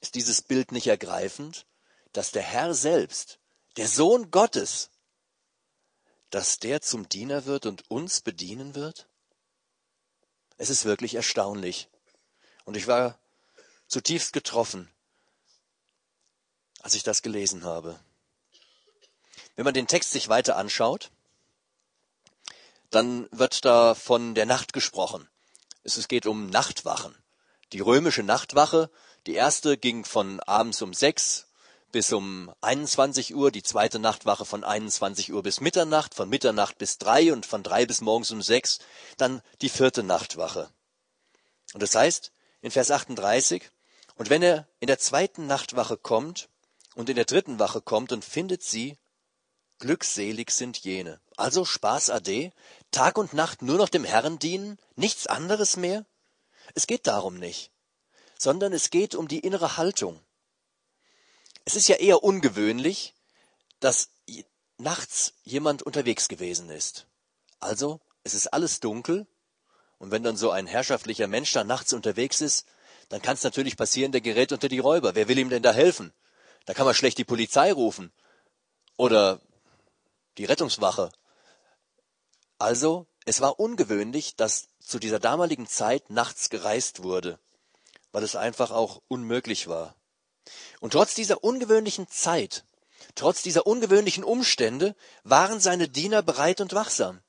Ist 0.00 0.14
dieses 0.14 0.42
Bild 0.42 0.72
nicht 0.72 0.86
ergreifend, 0.86 1.66
dass 2.12 2.32
der 2.32 2.42
Herr 2.42 2.74
selbst, 2.74 3.38
der 3.76 3.88
Sohn 3.88 4.30
Gottes, 4.30 4.90
dass 6.30 6.58
der 6.58 6.80
zum 6.80 7.08
Diener 7.08 7.44
wird 7.46 7.66
und 7.66 7.90
uns 7.90 8.20
bedienen 8.20 8.74
wird? 8.74 9.06
Es 10.56 10.70
ist 10.70 10.84
wirklich 10.84 11.14
erstaunlich. 11.14 11.88
Und 12.64 12.76
ich 12.76 12.86
war 12.86 13.18
zutiefst 13.86 14.32
getroffen, 14.32 14.90
als 16.80 16.94
ich 16.94 17.02
das 17.02 17.22
gelesen 17.22 17.64
habe. 17.64 17.98
Wenn 19.56 19.64
man 19.64 19.74
den 19.74 19.86
Text 19.86 20.12
sich 20.12 20.28
weiter 20.28 20.56
anschaut, 20.56 21.10
dann 22.90 23.28
wird 23.30 23.64
da 23.64 23.94
von 23.94 24.34
der 24.34 24.46
Nacht 24.46 24.72
gesprochen. 24.72 25.28
Es 25.82 26.08
geht 26.08 26.26
um 26.26 26.46
Nachtwachen. 26.46 27.14
Die 27.72 27.80
römische 27.80 28.22
Nachtwache, 28.22 28.90
die 29.26 29.34
erste 29.34 29.78
ging 29.78 30.04
von 30.04 30.40
abends 30.40 30.82
um 30.82 30.92
sechs 30.92 31.46
bis 31.92 32.12
um 32.12 32.52
21 32.62 33.34
Uhr, 33.34 33.50
die 33.50 33.62
zweite 33.62 33.98
Nachtwache 33.98 34.46
von 34.46 34.64
21 34.64 35.32
Uhr 35.32 35.42
bis 35.42 35.60
Mitternacht, 35.60 36.14
von 36.14 36.28
Mitternacht 36.28 36.78
bis 36.78 36.98
drei 36.98 37.32
und 37.32 37.44
von 37.44 37.62
drei 37.62 37.84
bis 37.84 38.00
morgens 38.00 38.30
um 38.30 38.40
sechs, 38.40 38.78
dann 39.18 39.42
die 39.60 39.68
vierte 39.68 40.02
Nachtwache. 40.02 40.70
Und 41.74 41.82
das 41.82 41.94
heißt, 41.94 42.32
in 42.62 42.70
Vers 42.70 42.90
38, 42.90 43.70
und 44.16 44.30
wenn 44.30 44.42
er 44.42 44.66
in 44.80 44.86
der 44.86 44.98
zweiten 44.98 45.46
Nachtwache 45.46 45.96
kommt 45.96 46.48
und 46.94 47.10
in 47.10 47.16
der 47.16 47.26
dritten 47.26 47.58
Wache 47.58 47.82
kommt 47.82 48.12
und 48.12 48.24
findet 48.24 48.62
sie, 48.62 48.96
glückselig 49.82 50.52
sind 50.52 50.78
jene. 50.78 51.20
Also 51.36 51.64
Spaß 51.64 52.10
ade, 52.10 52.52
Tag 52.92 53.18
und 53.18 53.32
Nacht 53.32 53.62
nur 53.62 53.78
noch 53.78 53.88
dem 53.88 54.04
Herrn 54.04 54.38
dienen, 54.38 54.78
nichts 54.94 55.26
anderes 55.26 55.76
mehr? 55.76 56.06
Es 56.74 56.86
geht 56.86 57.08
darum 57.08 57.36
nicht, 57.38 57.72
sondern 58.38 58.72
es 58.72 58.90
geht 58.90 59.16
um 59.16 59.26
die 59.26 59.40
innere 59.40 59.76
Haltung. 59.76 60.20
Es 61.64 61.74
ist 61.74 61.88
ja 61.88 61.96
eher 61.96 62.22
ungewöhnlich, 62.22 63.14
dass 63.80 64.10
nachts 64.78 65.34
jemand 65.42 65.82
unterwegs 65.82 66.28
gewesen 66.28 66.70
ist. 66.70 67.06
Also, 67.58 68.00
es 68.22 68.34
ist 68.34 68.46
alles 68.52 68.78
dunkel, 68.78 69.26
und 69.98 70.12
wenn 70.12 70.22
dann 70.22 70.36
so 70.36 70.50
ein 70.50 70.66
herrschaftlicher 70.66 71.26
Mensch 71.26 71.52
da 71.52 71.64
nachts 71.64 71.92
unterwegs 71.92 72.40
ist, 72.40 72.66
dann 73.08 73.20
kann 73.20 73.34
es 73.34 73.42
natürlich 73.42 73.76
passieren, 73.76 74.12
der 74.12 74.20
gerät 74.20 74.52
unter 74.52 74.68
die 74.68 74.78
Räuber. 74.78 75.14
Wer 75.16 75.28
will 75.28 75.38
ihm 75.38 75.50
denn 75.50 75.62
da 75.62 75.72
helfen? 75.72 76.12
Da 76.66 76.74
kann 76.74 76.86
man 76.86 76.94
schlecht 76.94 77.18
die 77.18 77.24
Polizei 77.24 77.72
rufen 77.72 78.12
oder 78.96 79.40
die 80.38 80.44
Rettungswache 80.44 81.10
also, 82.62 83.08
es 83.24 83.40
war 83.40 83.58
ungewöhnlich, 83.58 84.36
dass 84.36 84.68
zu 84.78 85.00
dieser 85.00 85.18
damaligen 85.18 85.66
Zeit 85.66 86.10
nachts 86.10 86.48
gereist 86.48 87.02
wurde, 87.02 87.40
weil 88.12 88.22
es 88.22 88.36
einfach 88.36 88.70
auch 88.70 89.02
unmöglich 89.08 89.66
war. 89.66 89.96
Und 90.78 90.92
trotz 90.92 91.14
dieser 91.14 91.42
ungewöhnlichen 91.42 92.06
Zeit, 92.06 92.64
trotz 93.16 93.42
dieser 93.42 93.66
ungewöhnlichen 93.66 94.22
Umstände, 94.22 94.94
waren 95.24 95.58
seine 95.58 95.88
Diener 95.88 96.22
bereit 96.22 96.60
und 96.60 96.72
wachsam. 96.72 97.20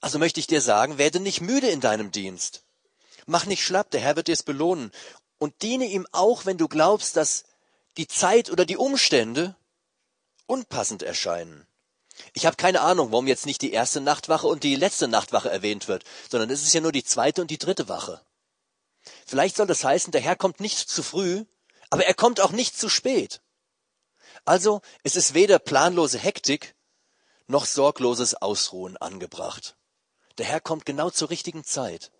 Also 0.00 0.18
möchte 0.18 0.40
ich 0.40 0.46
dir 0.46 0.62
sagen, 0.62 0.96
werde 0.96 1.20
nicht 1.20 1.42
müde 1.42 1.68
in 1.68 1.82
deinem 1.82 2.10
Dienst. 2.10 2.64
Mach 3.26 3.44
nicht 3.44 3.62
schlapp, 3.62 3.90
der 3.90 4.00
Herr 4.00 4.16
wird 4.16 4.28
dir 4.28 4.32
es 4.32 4.42
belohnen. 4.42 4.90
Und 5.36 5.60
diene 5.60 5.84
ihm 5.84 6.06
auch, 6.12 6.46
wenn 6.46 6.56
du 6.56 6.66
glaubst, 6.66 7.14
dass 7.16 7.44
die 7.98 8.08
Zeit 8.08 8.48
oder 8.48 8.64
die 8.64 8.78
Umstände 8.78 9.54
unpassend 10.46 11.02
erscheinen. 11.02 11.66
Ich 12.32 12.46
habe 12.46 12.56
keine 12.56 12.80
Ahnung, 12.80 13.12
warum 13.12 13.26
jetzt 13.26 13.46
nicht 13.46 13.62
die 13.62 13.72
erste 13.72 14.00
Nachtwache 14.00 14.46
und 14.46 14.62
die 14.62 14.76
letzte 14.76 15.08
Nachtwache 15.08 15.50
erwähnt 15.50 15.88
wird, 15.88 16.04
sondern 16.30 16.50
es 16.50 16.62
ist 16.62 16.72
ja 16.72 16.80
nur 16.80 16.92
die 16.92 17.04
zweite 17.04 17.42
und 17.42 17.50
die 17.50 17.58
dritte 17.58 17.88
Wache. 17.88 18.22
Vielleicht 19.26 19.56
soll 19.56 19.66
das 19.66 19.84
heißen, 19.84 20.12
der 20.12 20.20
Herr 20.20 20.36
kommt 20.36 20.60
nicht 20.60 20.88
zu 20.88 21.02
früh, 21.02 21.44
aber 21.90 22.06
er 22.06 22.14
kommt 22.14 22.40
auch 22.40 22.52
nicht 22.52 22.78
zu 22.78 22.88
spät. 22.88 23.40
Also 24.44 24.80
es 25.02 25.16
ist 25.16 25.34
weder 25.34 25.58
planlose 25.58 26.18
Hektik 26.18 26.74
noch 27.46 27.64
sorgloses 27.64 28.34
Ausruhen 28.34 28.96
angebracht. 28.96 29.76
Der 30.38 30.46
Herr 30.46 30.60
kommt 30.60 30.86
genau 30.86 31.10
zur 31.10 31.30
richtigen 31.30 31.64
Zeit. 31.64 32.10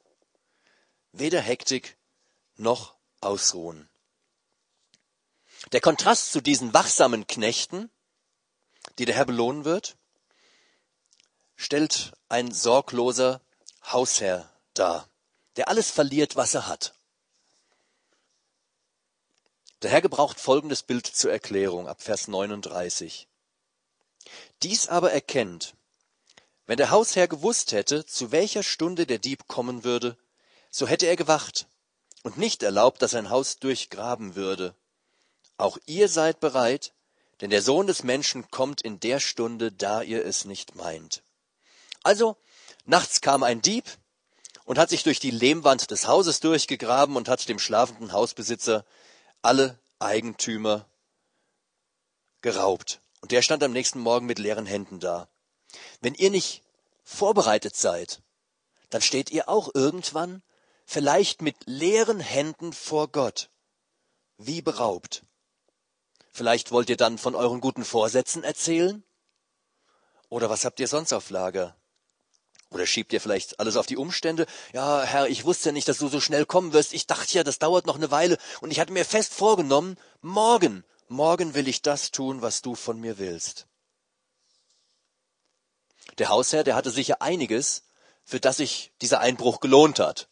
Weder 1.13 1.41
Hektik 1.41 1.97
noch 2.57 2.95
Ausruhen. 3.21 3.89
Der 5.73 5.81
Kontrast 5.81 6.33
zu 6.33 6.41
diesen 6.41 6.75
wachsamen 6.75 7.27
Knechten 7.27 7.91
die 8.99 9.05
der 9.05 9.15
Herr 9.15 9.27
belohnen 9.27 9.65
wird, 9.65 9.97
stellt 11.57 12.13
ein 12.29 12.53
sorgloser 12.53 13.41
Hausherr 13.85 14.51
dar, 14.75 15.09
der 15.57 15.69
alles 15.69 15.91
verliert, 15.91 16.37
was 16.37 16.55
er 16.55 16.67
hat. 16.67 16.95
Der 19.83 19.91
Herr 19.91 20.01
gebraucht 20.01 20.41
folgendes 20.41 20.83
Bild 20.83 21.07
zur 21.07 21.31
Erklärung 21.31 21.87
ab 21.87 22.03
Vers 22.03 22.29
39. 22.29 23.29
Dies 24.63 24.89
aber 24.89 25.13
erkennt, 25.13 25.75
wenn 26.67 26.79
der 26.79 26.91
Hausherr 26.91 27.29
gewusst 27.29 27.73
hätte, 27.73 28.05
zu 28.07 28.33
welcher 28.33 28.63
Stunde 28.63 29.07
der 29.07 29.19
Dieb 29.19 29.47
kommen 29.47 29.85
würde, 29.85 30.17
so 30.71 30.87
hätte 30.87 31.07
er 31.07 31.17
gewacht 31.17 31.67
und 32.23 32.39
nicht 32.39 32.63
erlaubt, 32.63 33.03
dass 33.03 33.13
sein 33.13 33.31
Haus 33.31 33.59
durchgraben 33.59 34.35
würde. 34.35 34.75
Auch 35.59 35.79
ihr 35.87 36.09
seid 36.09 36.41
bereit, 36.41 36.93
denn 37.41 37.51
der 37.51 37.63
Sohn 37.63 37.87
des 37.87 38.03
Menschen 38.03 38.51
kommt 38.51 38.81
in 38.81 39.01
der 39.01 39.21
Stunde, 39.21 39.73
da 39.73 40.03
ihr 40.03 40.25
es 40.25 40.45
nicht 40.45 40.75
meint. 40.75 41.23
Also, 42.03 42.37
nachts 42.85 43.21
kam 43.21 43.43
ein 43.43 43.63
Dieb 43.63 43.85
und 44.65 44.79
hat 44.79 44.91
sich 44.91 45.03
durch 45.03 45.21
die 45.21 45.31
Lehmwand 45.31 45.91
des 45.91 46.07
Hauses 46.07 46.41
durchgegraben 46.41 47.17
und 47.17 47.29
hat 47.29 47.49
dem 47.49 47.59
schlafenden 47.59 48.13
Hausbesitzer 48.13 48.85
alle 49.43 49.79
Eigentümer 49.99 50.87
geraubt. 52.43 53.01
Und 53.21 53.33
der 53.33 53.43
stand 53.43 53.63
am 53.63 53.73
nächsten 53.73 54.01
Morgen 54.01 54.27
mit 54.27 54.39
leeren 54.39 54.67
Händen 54.67 55.01
da. 55.01 55.29
Wenn 56.01 56.15
ihr 56.15 56.31
nicht 56.31 56.63
vorbereitet 57.03 57.77
seid, 57.77 58.23
dann 58.91 59.03
steht 59.03 59.31
ihr 59.31 59.49
auch 59.49 59.71
irgendwann 59.75 60.43
vielleicht 60.85 61.43
mit 61.43 61.57
leeren 61.67 62.21
Händen 62.21 62.73
vor 62.73 63.09
Gott, 63.09 63.51
wie 64.39 64.63
beraubt. 64.63 65.23
Vielleicht 66.37 66.71
wollt 66.71 66.91
ihr 66.91 66.99
dann 66.99 67.17
von 67.17 67.35
euren 67.35 67.63
guten 67.63 67.83
Vorsätzen 67.83 68.45
erzählen? 68.45 69.03
Oder 70.29 70.51
was 70.51 70.67
habt 70.67 70.79
ihr 70.81 70.87
sonst 70.87 71.15
auf 71.15 71.31
Lager? 71.31 71.75
Oder 72.69 72.85
schiebt 72.85 73.15
ihr 73.15 73.23
vielleicht 73.23 73.59
alles 73.59 73.79
auf 73.79 73.87
die 73.87 73.97
Umstände? 73.97 74.45
Ja, 74.75 75.03
Herr, 75.03 75.29
ich 75.29 75.47
wusste 75.47 75.71
ja 75.71 75.73
nicht, 75.73 75.89
dass 75.89 75.97
du 75.97 76.09
so 76.09 76.21
schnell 76.21 76.45
kommen 76.45 76.75
wirst. 76.75 76.93
Ich 76.93 77.07
dachte 77.07 77.33
ja, 77.39 77.43
das 77.43 77.59
dauert 77.59 77.87
noch 77.87 77.97
eine 77.97 78.11
Weile. 78.11 78.37
Und 78.61 78.71
ich 78.71 78.81
hatte 78.81 78.93
mir 78.93 79.07
fest 79.07 79.33
vorgenommen, 79.33 79.97
morgen, 80.21 80.85
morgen 81.09 81.55
will 81.55 81.69
ich 81.69 81.81
das 81.81 82.11
tun, 82.11 82.43
was 82.43 82.61
du 82.61 82.75
von 82.75 83.01
mir 83.01 83.17
willst. 83.17 83.67
Der 86.19 86.29
Hausherr, 86.29 86.65
der 86.65 86.75
hatte 86.75 86.91
sicher 86.91 87.23
einiges, 87.23 87.85
für 88.25 88.41
das 88.41 88.59
sich 88.59 88.93
dieser 89.01 89.21
Einbruch 89.21 89.61
gelohnt 89.61 90.01
hat 90.01 90.29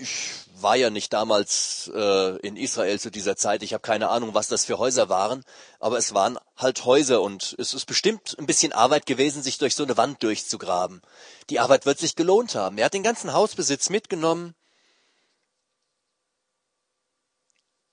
ich 0.00 0.32
war 0.62 0.76
ja 0.76 0.90
nicht 0.90 1.12
damals 1.12 1.90
äh, 1.94 2.36
in 2.38 2.56
Israel 2.56 2.98
zu 2.98 3.10
dieser 3.10 3.36
Zeit. 3.36 3.62
Ich 3.62 3.72
habe 3.72 3.82
keine 3.82 4.08
Ahnung, 4.08 4.34
was 4.34 4.48
das 4.48 4.64
für 4.64 4.78
Häuser 4.78 5.08
waren, 5.08 5.44
aber 5.78 5.98
es 5.98 6.14
waren 6.14 6.38
halt 6.56 6.84
Häuser 6.84 7.22
und 7.22 7.54
es 7.58 7.74
ist 7.74 7.86
bestimmt 7.86 8.36
ein 8.38 8.46
bisschen 8.46 8.72
Arbeit 8.72 9.06
gewesen, 9.06 9.42
sich 9.42 9.58
durch 9.58 9.74
so 9.74 9.84
eine 9.84 9.96
Wand 9.96 10.22
durchzugraben. 10.22 11.02
Die 11.48 11.60
Arbeit 11.60 11.86
wird 11.86 11.98
sich 11.98 12.16
gelohnt 12.16 12.54
haben. 12.54 12.78
Er 12.78 12.86
hat 12.86 12.94
den 12.94 13.02
ganzen 13.02 13.32
Hausbesitz 13.32 13.90
mitgenommen, 13.90 14.54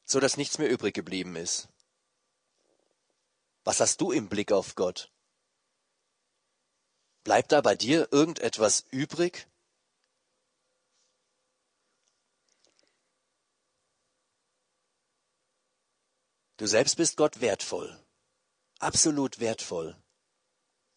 so 0.04 0.20
dass 0.20 0.38
nichts 0.38 0.58
mehr 0.58 0.70
übrig 0.70 0.94
geblieben 0.94 1.36
ist. 1.36 1.68
Was 3.64 3.80
hast 3.82 4.00
du 4.00 4.12
im 4.12 4.30
Blick 4.30 4.52
auf 4.52 4.76
Gott? 4.76 5.12
Bleibt 7.24 7.52
da 7.52 7.60
bei 7.60 7.76
dir 7.76 8.08
irgendetwas 8.12 8.86
übrig? 8.90 9.48
Du 16.58 16.66
selbst 16.66 16.98
bist 16.98 17.18
Gott 17.18 17.40
wertvoll. 17.40 17.98
Absolut 18.80 19.40
wertvoll. 19.40 19.96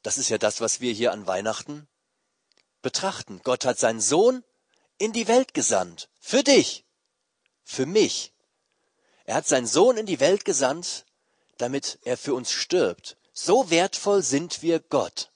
Das 0.03 0.19
ist 0.19 0.31
ja 0.31 0.39
das, 0.39 0.61
was 0.61 0.81
wir 0.81 0.93
hier 0.93 1.13
an 1.13 1.27
Weihnachten 1.27 1.87
betrachten. 2.83 3.41
Gott 3.43 3.65
hat 3.65 3.79
seinen 3.79 4.01
Sohn 4.01 4.43
in 4.99 5.13
die 5.13 5.29
Welt 5.29 5.55
gesandt. 5.55 6.09
Für 6.19 6.43
dich. 6.43 6.87
Für 7.63 7.87
mich. 7.87 8.33
Er 9.25 9.37
hat 9.37 9.47
seinen 9.47 9.67
Sohn 9.67 9.97
in 9.97 10.07
die 10.07 10.21
Welt 10.21 10.45
gesandt, 10.45 11.05
damit 11.59 11.99
er 12.03 12.17
für 12.17 12.35
uns 12.35 12.51
stirbt. 12.51 13.17
So 13.33 13.71
wertvoll 13.71 14.23
sind 14.23 14.63
wir 14.63 14.81
Gott. 14.81 15.31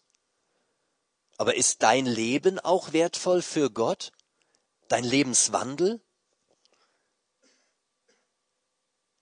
Aber 1.36 1.54
ist 1.54 1.82
dein 1.82 2.06
Leben 2.06 2.58
auch 2.58 2.92
wertvoll 2.92 3.42
für 3.42 3.70
Gott? 3.70 4.12
Dein 4.88 5.04
Lebenswandel? 5.04 6.00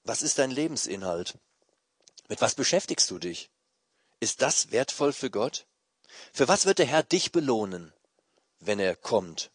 Was 0.04 0.22
ist 0.22 0.38
dein 0.38 0.50
Lebensinhalt? 0.50 1.38
Mit 2.28 2.40
was 2.40 2.56
beschäftigst 2.56 3.08
du 3.10 3.18
dich? 3.18 3.50
Ist 4.18 4.42
das 4.42 4.72
wertvoll 4.72 5.12
für 5.12 5.30
Gott? 5.30 5.66
Für 6.32 6.48
was 6.48 6.66
wird 6.66 6.78
der 6.80 6.86
Herr 6.86 7.04
dich 7.04 7.30
belohnen, 7.30 7.92
wenn 8.58 8.80
er 8.80 8.96
kommt? 8.96 9.50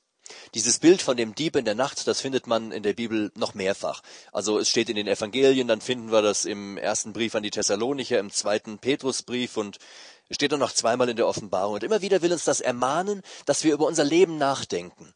Dieses 0.53 0.79
Bild 0.79 1.01
von 1.01 1.17
dem 1.17 1.35
Dieb 1.35 1.55
in 1.55 1.65
der 1.65 1.75
Nacht, 1.75 2.07
das 2.07 2.21
findet 2.21 2.47
man 2.47 2.71
in 2.71 2.83
der 2.83 2.93
Bibel 2.93 3.31
noch 3.35 3.53
mehrfach. 3.53 4.01
Also 4.31 4.57
es 4.57 4.69
steht 4.69 4.89
in 4.89 4.95
den 4.95 5.07
Evangelien, 5.07 5.67
dann 5.67 5.81
finden 5.81 6.11
wir 6.11 6.21
das 6.21 6.45
im 6.45 6.77
ersten 6.77 7.13
Brief 7.13 7.35
an 7.35 7.43
die 7.43 7.51
Thessalonicher, 7.51 8.19
im 8.19 8.31
zweiten 8.31 8.79
Petrusbrief 8.79 9.57
und 9.57 9.77
es 10.29 10.35
steht 10.35 10.53
auch 10.53 10.57
noch 10.57 10.73
zweimal 10.73 11.09
in 11.09 11.17
der 11.17 11.27
Offenbarung. 11.27 11.75
Und 11.75 11.83
immer 11.83 12.01
wieder 12.01 12.21
will 12.21 12.33
uns 12.33 12.43
das 12.43 12.61
ermahnen, 12.61 13.21
dass 13.45 13.63
wir 13.63 13.73
über 13.73 13.85
unser 13.85 14.03
Leben 14.03 14.37
nachdenken. 14.37 15.13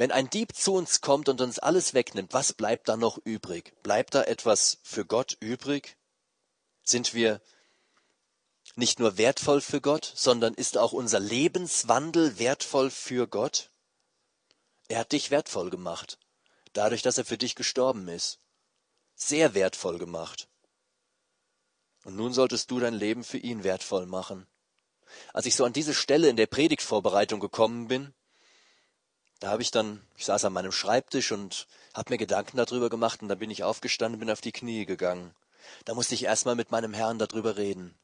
Wenn 0.00 0.12
ein 0.12 0.30
Dieb 0.30 0.56
zu 0.56 0.72
uns 0.72 1.02
kommt 1.02 1.28
und 1.28 1.42
uns 1.42 1.58
alles 1.58 1.92
wegnimmt, 1.92 2.32
was 2.32 2.54
bleibt 2.54 2.88
da 2.88 2.96
noch 2.96 3.18
übrig? 3.22 3.74
Bleibt 3.82 4.14
da 4.14 4.22
etwas 4.22 4.78
für 4.82 5.04
Gott 5.04 5.36
übrig? 5.40 5.98
Sind 6.82 7.12
wir 7.12 7.42
nicht 8.76 8.98
nur 8.98 9.18
wertvoll 9.18 9.60
für 9.60 9.82
Gott, 9.82 10.10
sondern 10.16 10.54
ist 10.54 10.78
auch 10.78 10.92
unser 10.92 11.20
Lebenswandel 11.20 12.38
wertvoll 12.38 12.90
für 12.90 13.28
Gott? 13.28 13.68
Er 14.88 15.00
hat 15.00 15.12
dich 15.12 15.30
wertvoll 15.30 15.68
gemacht, 15.68 16.18
dadurch, 16.72 17.02
dass 17.02 17.18
er 17.18 17.26
für 17.26 17.36
dich 17.36 17.54
gestorben 17.54 18.08
ist. 18.08 18.38
Sehr 19.16 19.52
wertvoll 19.52 19.98
gemacht. 19.98 20.48
Und 22.04 22.16
nun 22.16 22.32
solltest 22.32 22.70
du 22.70 22.80
dein 22.80 22.94
Leben 22.94 23.22
für 23.22 23.36
ihn 23.36 23.64
wertvoll 23.64 24.06
machen. 24.06 24.46
Als 25.34 25.44
ich 25.44 25.56
so 25.56 25.66
an 25.66 25.74
diese 25.74 25.92
Stelle 25.92 26.30
in 26.30 26.36
der 26.36 26.46
Predigtvorbereitung 26.46 27.38
gekommen 27.38 27.88
bin, 27.88 28.14
da 29.40 29.48
habe 29.50 29.62
ich 29.62 29.70
dann, 29.70 30.00
ich 30.16 30.26
saß 30.26 30.44
an 30.44 30.52
meinem 30.52 30.72
Schreibtisch 30.72 31.32
und 31.32 31.66
habe 31.94 32.12
mir 32.12 32.18
Gedanken 32.18 32.56
darüber 32.56 32.90
gemacht 32.90 33.22
und 33.22 33.28
dann 33.28 33.38
bin 33.38 33.50
ich 33.50 33.64
aufgestanden, 33.64 34.20
bin 34.20 34.30
auf 34.30 34.40
die 34.40 34.52
Knie 34.52 34.86
gegangen. 34.86 35.34
Da 35.84 35.94
musste 35.94 36.14
ich 36.14 36.24
erstmal 36.24 36.54
mit 36.54 36.70
meinem 36.70 36.94
Herrn 36.94 37.18
darüber 37.18 37.56
reden. 37.56 37.94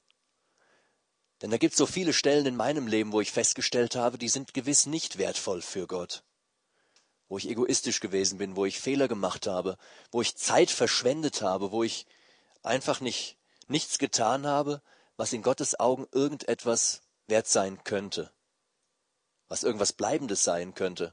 Denn 1.43 1.51
da 1.51 1.59
gibt 1.59 1.73
es 1.73 1.79
so 1.79 1.87
viele 1.87 2.15
Stellen 2.15 2.47
in 2.47 2.57
meinem 2.57 2.87
Leben, 2.87 3.13
wo 3.13 3.21
ich 3.21 3.31
festgestellt 3.31 3.95
habe, 3.97 4.17
die 4.17 4.31
sind 4.31 4.55
gewiss 4.55 4.87
nicht 4.87 5.19
wertvoll 5.19 5.61
für 5.61 5.87
Gott. 5.87 6.25
Wo 7.29 7.37
ich 7.37 7.49
egoistisch 7.49 8.01
gewesen 8.01 8.39
bin, 8.39 8.57
wo 8.57 8.65
ich 8.65 8.81
Fehler 8.81 9.09
gemacht 9.09 9.47
habe, 9.47 9.77
wo 10.11 10.23
ich 10.23 10.37
Zeit 10.37 10.71
verschwendet 10.71 11.43
habe, 11.43 11.71
wo 11.71 11.83
ich 11.83 12.07
einfach 12.63 13.01
nicht 13.01 13.37
nichts 13.69 13.99
getan 13.99 14.47
habe, 14.47 14.81
was 15.17 15.33
in 15.33 15.43
Gottes 15.43 15.79
Augen 15.79 16.07
irgendetwas 16.13 17.03
wert 17.27 17.49
sein 17.49 17.83
könnte, 17.85 18.31
was 19.49 19.65
irgendwas 19.65 19.93
Bleibendes 19.93 20.45
sein 20.45 20.75
könnte, 20.75 21.13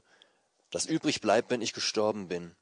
das 0.74 0.86
übrig 0.86 1.20
bleibt, 1.20 1.50
wenn 1.50 1.62
ich 1.62 1.72
gestorben 1.72 2.26
bin. 2.26 2.56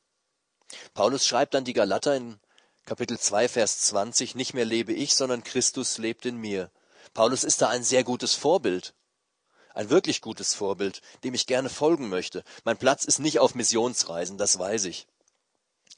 Paulus 0.92 1.27
schreibt 1.27 1.55
an 1.55 1.64
die 1.64 1.72
Galater 1.72 2.14
in 2.14 2.38
Kapitel 2.85 3.18
2, 3.18 3.48
Vers 3.48 3.81
20, 3.83 4.35
nicht 4.35 4.53
mehr 4.53 4.66
lebe 4.66 4.92
ich, 4.92 5.14
sondern 5.14 5.44
Christus 5.44 5.96
lebt 5.96 6.27
in 6.27 6.37
mir. 6.37 6.70
Paulus 7.14 7.42
ist 7.42 7.62
da 7.62 7.68
ein 7.68 7.85
sehr 7.85 8.05
gutes 8.05 8.35
Vorbild. 8.35 8.94
Ein 9.75 9.88
wirklich 9.88 10.20
gutes 10.20 10.55
Vorbild, 10.55 11.01
dem 11.25 11.33
ich 11.33 11.46
gerne 11.46 11.70
folgen 11.70 12.11
möchte. 12.11 12.44
Mein 12.64 12.77
Platz 12.77 13.05
ist 13.05 13.18
nicht 13.18 13.38
auf 13.38 13.55
Missionsreisen, 13.55 14.37
das 14.37 14.59
weiß 14.59 14.85
ich. 14.85 15.07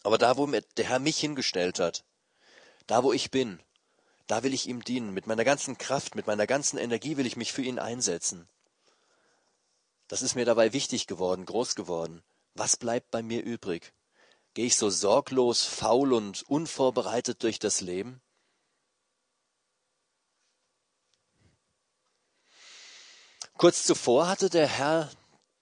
Aber 0.05 0.17
da, 0.17 0.37
wo 0.37 0.47
der 0.47 0.85
Herr 0.87 1.01
mich 1.01 1.19
hingestellt 1.19 1.81
hat, 1.81 2.05
da, 2.87 3.03
wo 3.03 3.13
ich 3.13 3.33
bin, 3.33 3.59
da 4.29 4.45
will 4.45 4.55
ich 4.55 4.69
ihm 4.69 4.85
dienen. 4.85 5.15
Mit 5.15 5.27
meiner 5.27 5.45
ganzen 5.45 5.79
Kraft, 5.79 6.15
mit 6.15 6.29
meiner 6.29 6.47
ganzen 6.47 6.79
Energie 6.79 7.17
will 7.17 7.27
ich 7.27 7.37
mich 7.37 7.53
für 7.53 7.63
ihn 7.63 7.81
einsetzen. 7.81 8.49
Das 10.15 10.23
ist 10.23 10.37
mir 10.37 10.45
dabei 10.45 10.73
wichtig 10.73 11.09
geworden, 11.09 11.45
groß 11.45 11.75
geworden. 11.75 12.23
Was 12.55 12.77
bleibt 12.77 13.11
bei 13.11 13.21
mir 13.21 13.43
übrig? 13.43 13.93
Gehe 14.55 14.67
ich 14.67 14.77
so 14.77 14.89
sorglos, 14.89 15.65
faul 15.65 16.13
und 16.13 16.45
unvorbereitet 16.49 17.43
durch 17.43 17.59
das 17.59 17.81
Leben? 17.81 18.23
Kurz 23.57 23.85
zuvor 23.85 24.29
hatte 24.29 24.51
der 24.51 24.69
Herr 24.69 25.11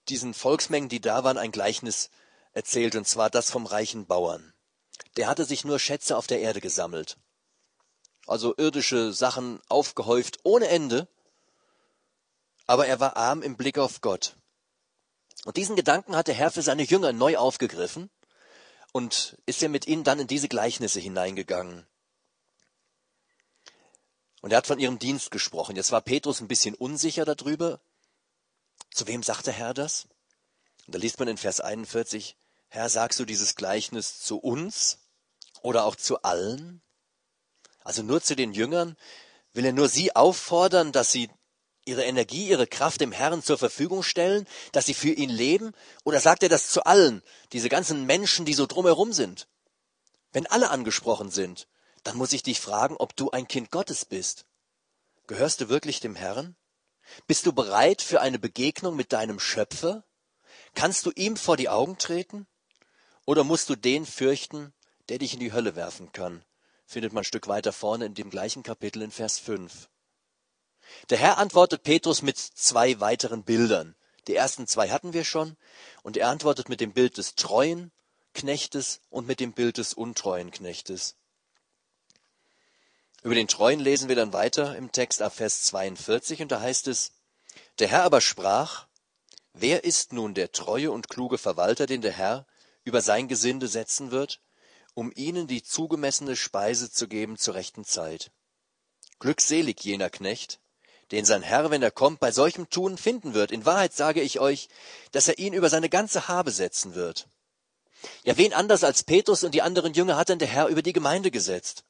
diesen 0.07 0.35
Volksmengen, 0.35 0.87
die 0.87 1.01
da 1.01 1.23
waren, 1.23 1.39
ein 1.39 1.51
Gleichnis 1.51 2.11
erzählt, 2.51 2.95
und 2.95 3.07
zwar 3.07 3.31
das 3.31 3.49
vom 3.49 3.65
reichen 3.65 4.05
Bauern. 4.05 4.53
Der 5.17 5.25
hatte 5.25 5.45
sich 5.45 5.65
nur 5.65 5.79
Schätze 5.79 6.15
auf 6.15 6.27
der 6.27 6.41
Erde 6.41 6.61
gesammelt. 6.61 7.17
Also 8.27 8.55
irdische 8.55 9.13
Sachen 9.13 9.59
aufgehäuft 9.67 10.41
ohne 10.43 10.67
Ende, 10.67 11.07
aber 12.67 12.85
er 12.85 12.99
war 12.99 13.17
arm 13.17 13.41
im 13.41 13.57
Blick 13.57 13.79
auf 13.79 13.99
Gott. 14.01 14.37
Und 15.45 15.57
diesen 15.57 15.75
Gedanken 15.75 16.15
hat 16.15 16.27
der 16.27 16.35
Herr 16.35 16.51
für 16.51 16.61
seine 16.61 16.83
Jünger 16.83 17.11
neu 17.11 17.37
aufgegriffen 17.37 18.09
und 18.93 19.37
ist 19.45 19.61
ja 19.61 19.67
mit 19.67 19.87
ihnen 19.87 20.03
dann 20.03 20.19
in 20.19 20.27
diese 20.27 20.47
Gleichnisse 20.47 20.99
hineingegangen. 20.99 21.85
Und 24.41 24.51
er 24.51 24.57
hat 24.57 24.67
von 24.67 24.79
ihrem 24.79 24.99
Dienst 24.99 25.31
gesprochen. 25.31 25.75
Jetzt 25.75 25.91
war 25.91 26.01
Petrus 26.01 26.41
ein 26.41 26.47
bisschen 26.47 26.75
unsicher 26.75 27.25
darüber. 27.25 27.79
Zu 28.91 29.07
wem 29.07 29.23
sagt 29.23 29.47
der 29.47 29.53
Herr 29.53 29.73
das? 29.73 30.07
Und 30.85 30.95
da 30.95 30.99
liest 30.99 31.19
man 31.19 31.27
in 31.27 31.37
Vers 31.37 31.59
41, 31.59 32.35
Herr, 32.67 32.89
sagst 32.89 33.19
du 33.19 33.25
dieses 33.25 33.55
Gleichnis 33.55 34.19
zu 34.19 34.37
uns 34.37 34.99
oder 35.61 35.85
auch 35.85 35.95
zu 35.95 36.21
allen? 36.23 36.81
Also 37.83 38.03
nur 38.03 38.21
zu 38.21 38.35
den 38.35 38.53
Jüngern? 38.53 38.97
Will 39.53 39.65
er 39.65 39.73
nur 39.73 39.87
sie 39.87 40.15
auffordern, 40.15 40.91
dass 40.91 41.11
sie 41.11 41.29
ihre 41.85 42.03
Energie, 42.03 42.47
ihre 42.47 42.67
Kraft 42.67 43.01
dem 43.01 43.11
Herrn 43.11 43.43
zur 43.43 43.57
Verfügung 43.57 44.03
stellen, 44.03 44.47
dass 44.71 44.85
sie 44.85 44.93
für 44.93 45.11
ihn 45.11 45.29
leben? 45.29 45.73
Oder 46.03 46.19
sagt 46.19 46.43
er 46.43 46.49
das 46.49 46.69
zu 46.69 46.83
allen, 46.85 47.21
diese 47.51 47.69
ganzen 47.69 48.05
Menschen, 48.05 48.45
die 48.45 48.53
so 48.53 48.65
drumherum 48.65 49.13
sind? 49.13 49.47
Wenn 50.31 50.47
alle 50.47 50.69
angesprochen 50.69 51.31
sind, 51.31 51.67
dann 52.03 52.17
muss 52.17 52.33
ich 52.33 52.43
dich 52.43 52.59
fragen, 52.59 52.95
ob 52.97 53.15
du 53.15 53.31
ein 53.31 53.47
Kind 53.47 53.71
Gottes 53.71 54.05
bist. 54.05 54.45
Gehörst 55.27 55.61
du 55.61 55.69
wirklich 55.69 55.99
dem 55.99 56.15
Herrn? 56.15 56.55
Bist 57.27 57.45
du 57.45 57.53
bereit 57.53 58.01
für 58.01 58.21
eine 58.21 58.39
Begegnung 58.39 58.95
mit 58.95 59.13
deinem 59.13 59.39
Schöpfer? 59.39 60.03
Kannst 60.75 61.05
du 61.05 61.11
ihm 61.11 61.37
vor 61.37 61.57
die 61.57 61.69
Augen 61.69 61.97
treten? 61.97 62.47
Oder 63.25 63.43
musst 63.43 63.69
du 63.69 63.75
den 63.75 64.05
fürchten, 64.05 64.73
der 65.09 65.17
dich 65.19 65.33
in 65.33 65.39
die 65.39 65.53
Hölle 65.53 65.75
werfen 65.75 66.11
kann, 66.11 66.43
findet 66.85 67.13
man 67.13 67.21
ein 67.21 67.25
Stück 67.25 67.47
weiter 67.47 67.71
vorne 67.73 68.05
in 68.05 68.13
dem 68.13 68.29
gleichen 68.29 68.63
Kapitel 68.63 69.01
in 69.01 69.11
Vers 69.11 69.39
5. 69.39 69.89
Der 71.09 71.17
Herr 71.17 71.37
antwortet 71.37 71.83
Petrus 71.83 72.21
mit 72.21 72.37
zwei 72.37 72.99
weiteren 72.99 73.43
Bildern. 73.43 73.95
Die 74.27 74.35
ersten 74.35 74.67
zwei 74.67 74.89
hatten 74.89 75.13
wir 75.13 75.23
schon. 75.23 75.57
Und 76.01 76.17
er 76.17 76.29
antwortet 76.29 76.69
mit 76.69 76.81
dem 76.81 76.93
Bild 76.93 77.17
des 77.17 77.35
treuen 77.35 77.91
Knechtes 78.33 79.01
und 79.09 79.27
mit 79.27 79.39
dem 79.39 79.53
Bild 79.53 79.77
des 79.77 79.93
untreuen 79.93 80.51
Knechtes. 80.51 81.15
Über 83.21 83.35
den 83.35 83.47
Treuen 83.47 83.79
lesen 83.79 84.09
wir 84.09 84.15
dann 84.15 84.33
weiter 84.33 84.75
im 84.75 84.91
Text 84.91 85.21
ab 85.21 85.33
Vers 85.33 85.63
42 85.63 86.41
und 86.41 86.51
da 86.51 86.59
heißt 86.59 86.87
es, 86.87 87.13
der 87.79 87.87
Herr 87.87 88.03
aber 88.03 88.19
sprach, 88.19 88.87
wer 89.53 89.83
ist 89.85 90.11
nun 90.11 90.33
der 90.33 90.51
treue 90.51 90.91
und 90.91 91.07
kluge 91.07 91.37
Verwalter, 91.37 91.85
den 91.85 92.01
der 92.01 92.11
Herr 92.11 92.45
über 92.83 93.01
sein 93.01 93.27
Gesinde 93.27 93.67
setzen 93.67 94.11
wird, 94.11 94.41
um 94.93 95.11
ihnen 95.15 95.47
die 95.47 95.63
zugemessene 95.63 96.35
Speise 96.35 96.91
zu 96.91 97.07
geben 97.07 97.37
zur 97.37 97.53
rechten 97.53 97.85
Zeit? 97.85 98.31
Glückselig 99.19 99.81
jener 99.83 100.09
Knecht, 100.09 100.59
den 101.13 101.25
sein 101.25 101.43
Herr, 101.43 101.69
wenn 101.69 101.83
er 101.83 101.91
kommt, 101.91 102.19
bei 102.19 102.31
solchem 102.31 102.71
Tun 102.71 102.97
finden 102.97 103.35
wird. 103.35 103.51
In 103.51 103.67
Wahrheit 103.67 103.93
sage 103.93 104.21
ich 104.21 104.39
euch, 104.39 104.67
dass 105.11 105.27
er 105.27 105.37
ihn 105.37 105.53
über 105.53 105.69
seine 105.69 105.87
ganze 105.87 106.27
Habe 106.27 106.49
setzen 106.49 106.95
wird. 106.95 107.27
Ja, 108.23 108.35
wen 108.35 108.51
anders 108.51 108.83
als 108.83 109.03
Petrus 109.03 109.43
und 109.43 109.53
die 109.53 109.61
anderen 109.61 109.93
Jünger 109.93 110.17
hat 110.17 110.29
denn 110.29 110.39
der 110.39 110.47
Herr 110.47 110.67
über 110.67 110.81
die 110.81 110.91
Gemeinde 110.91 111.29
gesetzt? 111.29 111.83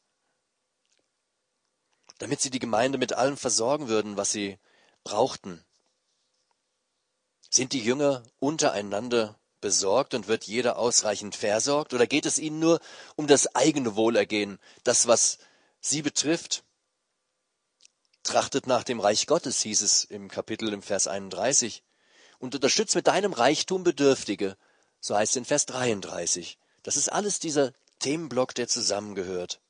Damit 2.17 2.41
sie 2.41 2.49
die 2.49 2.59
Gemeinde 2.59 2.97
mit 2.97 3.13
allem 3.13 3.37
versorgen 3.37 3.87
würden, 3.87 4.17
was 4.17 4.31
sie 4.31 4.59
brauchten. 5.05 5.63
Sind 7.49 7.71
die 7.71 7.81
Jünger 7.81 8.23
untereinander 8.39 9.39
besorgt 9.61 10.15
und 10.15 10.27
wird 10.27 10.43
jeder 10.43 10.77
ausreichend 10.77 11.37
versorgt? 11.37 11.93
Oder 11.93 12.07
geht 12.07 12.25
es 12.25 12.39
ihnen 12.39 12.59
nur 12.59 12.81
um 13.15 13.27
das 13.27 13.55
eigene 13.55 13.95
Wohlergehen, 13.95 14.59
das, 14.83 15.07
was 15.07 15.37
sie 15.79 16.01
betrifft? 16.01 16.65
Trachtet 18.23 18.67
nach 18.67 18.83
dem 18.83 18.99
Reich 18.99 19.27
Gottes, 19.27 19.61
hieß 19.61 19.81
es 19.81 20.05
im 20.05 20.29
Kapitel 20.29 20.71
im 20.71 20.81
Vers 20.81 21.07
31. 21.07 21.83
Und 22.39 22.55
unterstützt 22.55 22.95
mit 22.95 23.07
deinem 23.07 23.33
Reichtum 23.33 23.83
Bedürftige, 23.83 24.57
so 24.99 25.15
heißt 25.15 25.33
es 25.33 25.37
in 25.37 25.45
Vers 25.45 25.65
33. 25.65 26.57
Das 26.83 26.97
ist 26.97 27.09
alles 27.09 27.39
dieser 27.39 27.73
Themenblock, 27.99 28.55
der 28.55 28.67
zusammengehört. 28.67 29.61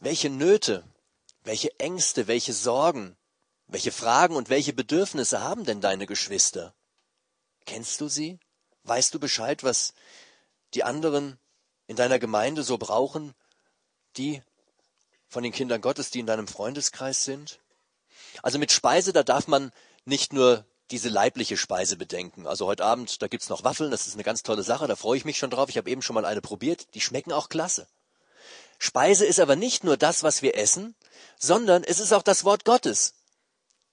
Welche 0.00 0.30
Nöte, 0.30 0.84
welche 1.42 1.78
Ängste, 1.80 2.26
welche 2.26 2.52
Sorgen, 2.52 3.16
welche 3.66 3.92
Fragen 3.92 4.36
und 4.36 4.48
welche 4.48 4.72
Bedürfnisse 4.72 5.40
haben 5.40 5.64
denn 5.64 5.80
deine 5.80 6.06
Geschwister? 6.06 6.74
Kennst 7.66 8.00
du 8.00 8.08
sie? 8.08 8.38
Weißt 8.84 9.12
du 9.12 9.18
Bescheid, 9.18 9.64
was 9.64 9.92
die 10.74 10.84
anderen 10.84 11.38
in 11.86 11.96
deiner 11.96 12.18
Gemeinde 12.18 12.62
so 12.62 12.78
brauchen, 12.78 13.34
die 14.16 14.42
von 15.28 15.42
den 15.42 15.52
Kindern 15.52 15.80
Gottes, 15.80 16.10
die 16.10 16.20
in 16.20 16.26
deinem 16.26 16.48
Freundeskreis 16.48 17.24
sind? 17.24 17.60
Also 18.42 18.58
mit 18.58 18.72
Speise, 18.72 19.12
da 19.12 19.22
darf 19.22 19.46
man 19.46 19.72
nicht 20.04 20.32
nur 20.32 20.64
diese 20.90 21.08
leibliche 21.08 21.56
Speise 21.56 21.96
bedenken. 21.96 22.46
Also 22.46 22.66
heute 22.66 22.84
Abend, 22.84 23.20
da 23.20 23.28
gibt's 23.28 23.48
noch 23.48 23.64
Waffeln, 23.64 23.90
das 23.90 24.06
ist 24.06 24.14
eine 24.14 24.24
ganz 24.24 24.42
tolle 24.42 24.62
Sache, 24.62 24.86
da 24.86 24.96
freue 24.96 25.18
ich 25.18 25.24
mich 25.24 25.38
schon 25.38 25.50
drauf. 25.50 25.68
Ich 25.68 25.76
habe 25.76 25.90
eben 25.90 26.02
schon 26.02 26.14
mal 26.14 26.24
eine 26.24 26.40
probiert, 26.40 26.94
die 26.94 27.00
schmecken 27.00 27.32
auch 27.32 27.48
klasse. 27.48 27.86
Speise 28.78 29.26
ist 29.26 29.40
aber 29.40 29.56
nicht 29.56 29.84
nur 29.84 29.96
das, 29.96 30.22
was 30.22 30.40
wir 30.40 30.56
essen, 30.56 30.94
sondern 31.38 31.84
es 31.84 32.00
ist 32.00 32.12
auch 32.12 32.22
das 32.22 32.44
Wort 32.44 32.64
Gottes. 32.64 33.14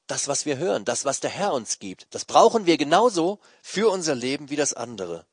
Das, 0.07 0.27
was 0.27 0.45
wir 0.45 0.57
hören, 0.57 0.85
das, 0.85 1.03
was 1.03 1.19
der 1.19 1.31
Herr 1.31 1.53
uns 1.53 1.79
gibt. 1.79 2.07
Das 2.11 2.25
brauchen 2.25 2.67
wir 2.67 2.77
genauso 2.77 3.39
für 3.63 3.89
unser 3.89 4.13
Leben 4.13 4.49
wie 4.51 4.55
das 4.55 4.73
andere. 4.73 5.25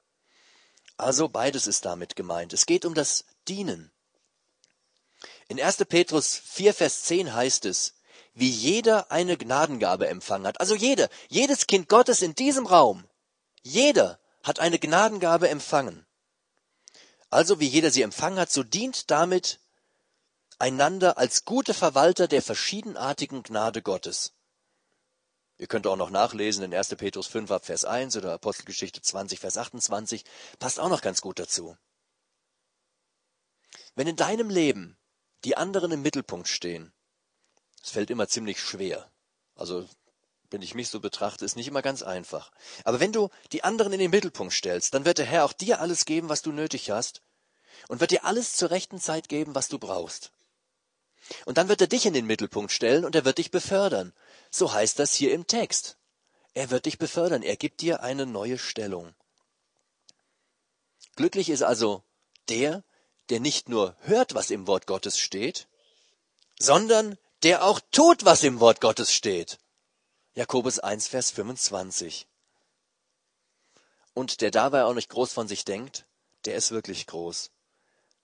Also 0.96 1.28
beides 1.28 1.66
ist 1.66 1.84
damit 1.84 2.16
gemeint. 2.16 2.54
Es 2.54 2.64
geht 2.64 2.86
um 2.86 2.94
das 2.94 3.24
Dienen. 3.48 3.92
In 5.52 5.60
1. 5.60 5.84
Petrus 5.84 6.40
4, 6.46 6.72
Vers 6.72 7.02
10 7.02 7.34
heißt 7.34 7.66
es, 7.66 7.92
wie 8.32 8.48
jeder 8.48 9.12
eine 9.12 9.36
Gnadengabe 9.36 10.08
empfangen 10.08 10.46
hat. 10.46 10.58
Also 10.60 10.74
jeder, 10.74 11.10
jedes 11.28 11.66
Kind 11.66 11.90
Gottes 11.90 12.22
in 12.22 12.34
diesem 12.34 12.64
Raum, 12.64 13.06
jeder 13.60 14.18
hat 14.42 14.60
eine 14.60 14.78
Gnadengabe 14.78 15.50
empfangen. 15.50 16.06
Also 17.28 17.60
wie 17.60 17.68
jeder 17.68 17.90
sie 17.90 18.00
empfangen 18.00 18.38
hat, 18.38 18.50
so 18.50 18.62
dient 18.62 19.10
damit 19.10 19.60
einander 20.58 21.18
als 21.18 21.44
gute 21.44 21.74
Verwalter 21.74 22.28
der 22.28 22.40
verschiedenartigen 22.40 23.42
Gnade 23.42 23.82
Gottes. 23.82 24.32
Ihr 25.58 25.66
könnt 25.66 25.86
auch 25.86 25.96
noch 25.96 26.08
nachlesen 26.08 26.64
in 26.64 26.72
1. 26.74 26.94
Petrus 26.96 27.26
5 27.26 27.50
ab 27.50 27.66
Vers 27.66 27.84
1 27.84 28.16
oder 28.16 28.32
Apostelgeschichte 28.32 29.02
20 29.02 29.38
Vers 29.38 29.58
28, 29.58 30.24
passt 30.58 30.80
auch 30.80 30.88
noch 30.88 31.02
ganz 31.02 31.20
gut 31.20 31.38
dazu. 31.38 31.76
Wenn 33.94 34.06
in 34.06 34.16
deinem 34.16 34.48
Leben 34.48 34.96
die 35.44 35.56
anderen 35.56 35.92
im 35.92 36.02
Mittelpunkt 36.02 36.48
stehen. 36.48 36.92
Es 37.82 37.90
fällt 37.90 38.10
immer 38.10 38.28
ziemlich 38.28 38.60
schwer. 38.60 39.10
Also, 39.54 39.88
wenn 40.50 40.62
ich 40.62 40.74
mich 40.74 40.88
so 40.88 41.00
betrachte, 41.00 41.44
ist 41.44 41.56
nicht 41.56 41.68
immer 41.68 41.82
ganz 41.82 42.02
einfach. 42.02 42.52
Aber 42.84 43.00
wenn 43.00 43.12
du 43.12 43.30
die 43.52 43.64
anderen 43.64 43.92
in 43.92 43.98
den 43.98 44.10
Mittelpunkt 44.10 44.52
stellst, 44.52 44.94
dann 44.94 45.04
wird 45.04 45.18
der 45.18 45.26
Herr 45.26 45.44
auch 45.44 45.52
dir 45.52 45.80
alles 45.80 46.04
geben, 46.04 46.28
was 46.28 46.42
du 46.42 46.52
nötig 46.52 46.90
hast 46.90 47.22
und 47.88 48.00
wird 48.00 48.10
dir 48.10 48.24
alles 48.24 48.54
zur 48.54 48.70
rechten 48.70 49.00
Zeit 49.00 49.28
geben, 49.28 49.54
was 49.54 49.68
du 49.68 49.78
brauchst. 49.78 50.32
Und 51.46 51.58
dann 51.58 51.68
wird 51.68 51.80
er 51.80 51.86
dich 51.86 52.06
in 52.06 52.14
den 52.14 52.26
Mittelpunkt 52.26 52.72
stellen 52.72 53.04
und 53.04 53.14
er 53.14 53.24
wird 53.24 53.38
dich 53.38 53.50
befördern. 53.50 54.12
So 54.50 54.72
heißt 54.72 54.98
das 54.98 55.14
hier 55.14 55.32
im 55.32 55.46
Text. 55.46 55.96
Er 56.54 56.70
wird 56.70 56.86
dich 56.86 56.98
befördern, 56.98 57.42
er 57.42 57.56
gibt 57.56 57.80
dir 57.80 58.02
eine 58.02 58.26
neue 58.26 58.58
Stellung. 58.58 59.14
Glücklich 61.16 61.48
ist 61.48 61.62
also 61.62 62.02
der, 62.48 62.84
der 63.32 63.40
nicht 63.40 63.70
nur 63.70 63.96
hört, 64.00 64.34
was 64.34 64.50
im 64.50 64.66
Wort 64.66 64.86
Gottes 64.86 65.18
steht, 65.18 65.66
sondern 66.58 67.16
der 67.42 67.64
auch 67.64 67.80
tut, 67.90 68.26
was 68.26 68.42
im 68.42 68.60
Wort 68.60 68.82
Gottes 68.82 69.10
steht. 69.10 69.58
Jakobus 70.34 70.78
1, 70.78 71.08
Vers 71.08 71.30
25. 71.30 72.26
Und 74.12 74.42
der 74.42 74.50
dabei 74.50 74.84
auch 74.84 74.92
nicht 74.92 75.08
groß 75.08 75.32
von 75.32 75.48
sich 75.48 75.64
denkt, 75.64 76.04
der 76.44 76.56
ist 76.56 76.72
wirklich 76.72 77.06
groß. 77.06 77.50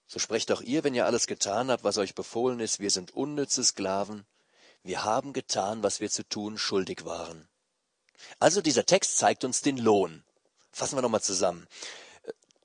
So 0.09 0.19
sprecht 0.19 0.53
auch 0.53 0.61
ihr, 0.61 0.85
wenn 0.85 0.95
ihr 0.95 1.07
alles 1.07 1.27
getan 1.27 1.71
habt, 1.71 1.85
was 1.85 1.97
euch 1.97 2.15
befohlen 2.15 2.61
ist, 2.61 2.79
wir 2.79 2.91
sind 2.91 3.13
unnütze 3.13 3.65
Sklaven, 3.65 4.27
wir 4.83 5.05
haben 5.05 5.33
getan, 5.33 5.83
was 5.83 6.01
wir 6.01 6.11
zu 6.11 6.23
tun 6.29 6.59
schuldig 6.59 7.07
waren. 7.07 7.49
Also 8.41 8.61
dieser 8.61 8.85
Text 8.85 9.17
zeigt 9.17 9.43
uns 9.45 9.63
den 9.63 9.79
Lohn. 9.79 10.23
Fassen 10.71 10.99
wir 10.99 11.03
nochmal 11.03 11.23
zusammen. 11.23 11.67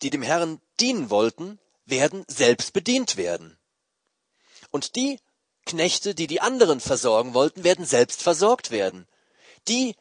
Die 0.01 0.10
dem 0.10 0.23
Herrn 0.23 0.60
dienen 0.82 1.10
wollten, 1.10 1.58
werden 1.86 2.26
selbst 2.28 2.74
bedient 2.74 3.17
werden. 3.17 3.58
Und 4.72 4.96
die 4.96 5.19
Knechte, 5.65 6.15
die 6.15 6.28
die 6.28 6.41
anderen 6.41 6.80
versorgen 6.80 7.34
wollten, 7.34 7.63
werden 7.63 7.86
selbst 7.86 8.22
versorgt 8.22 8.72
werden. 8.72 9.08
Die, 9.67 9.96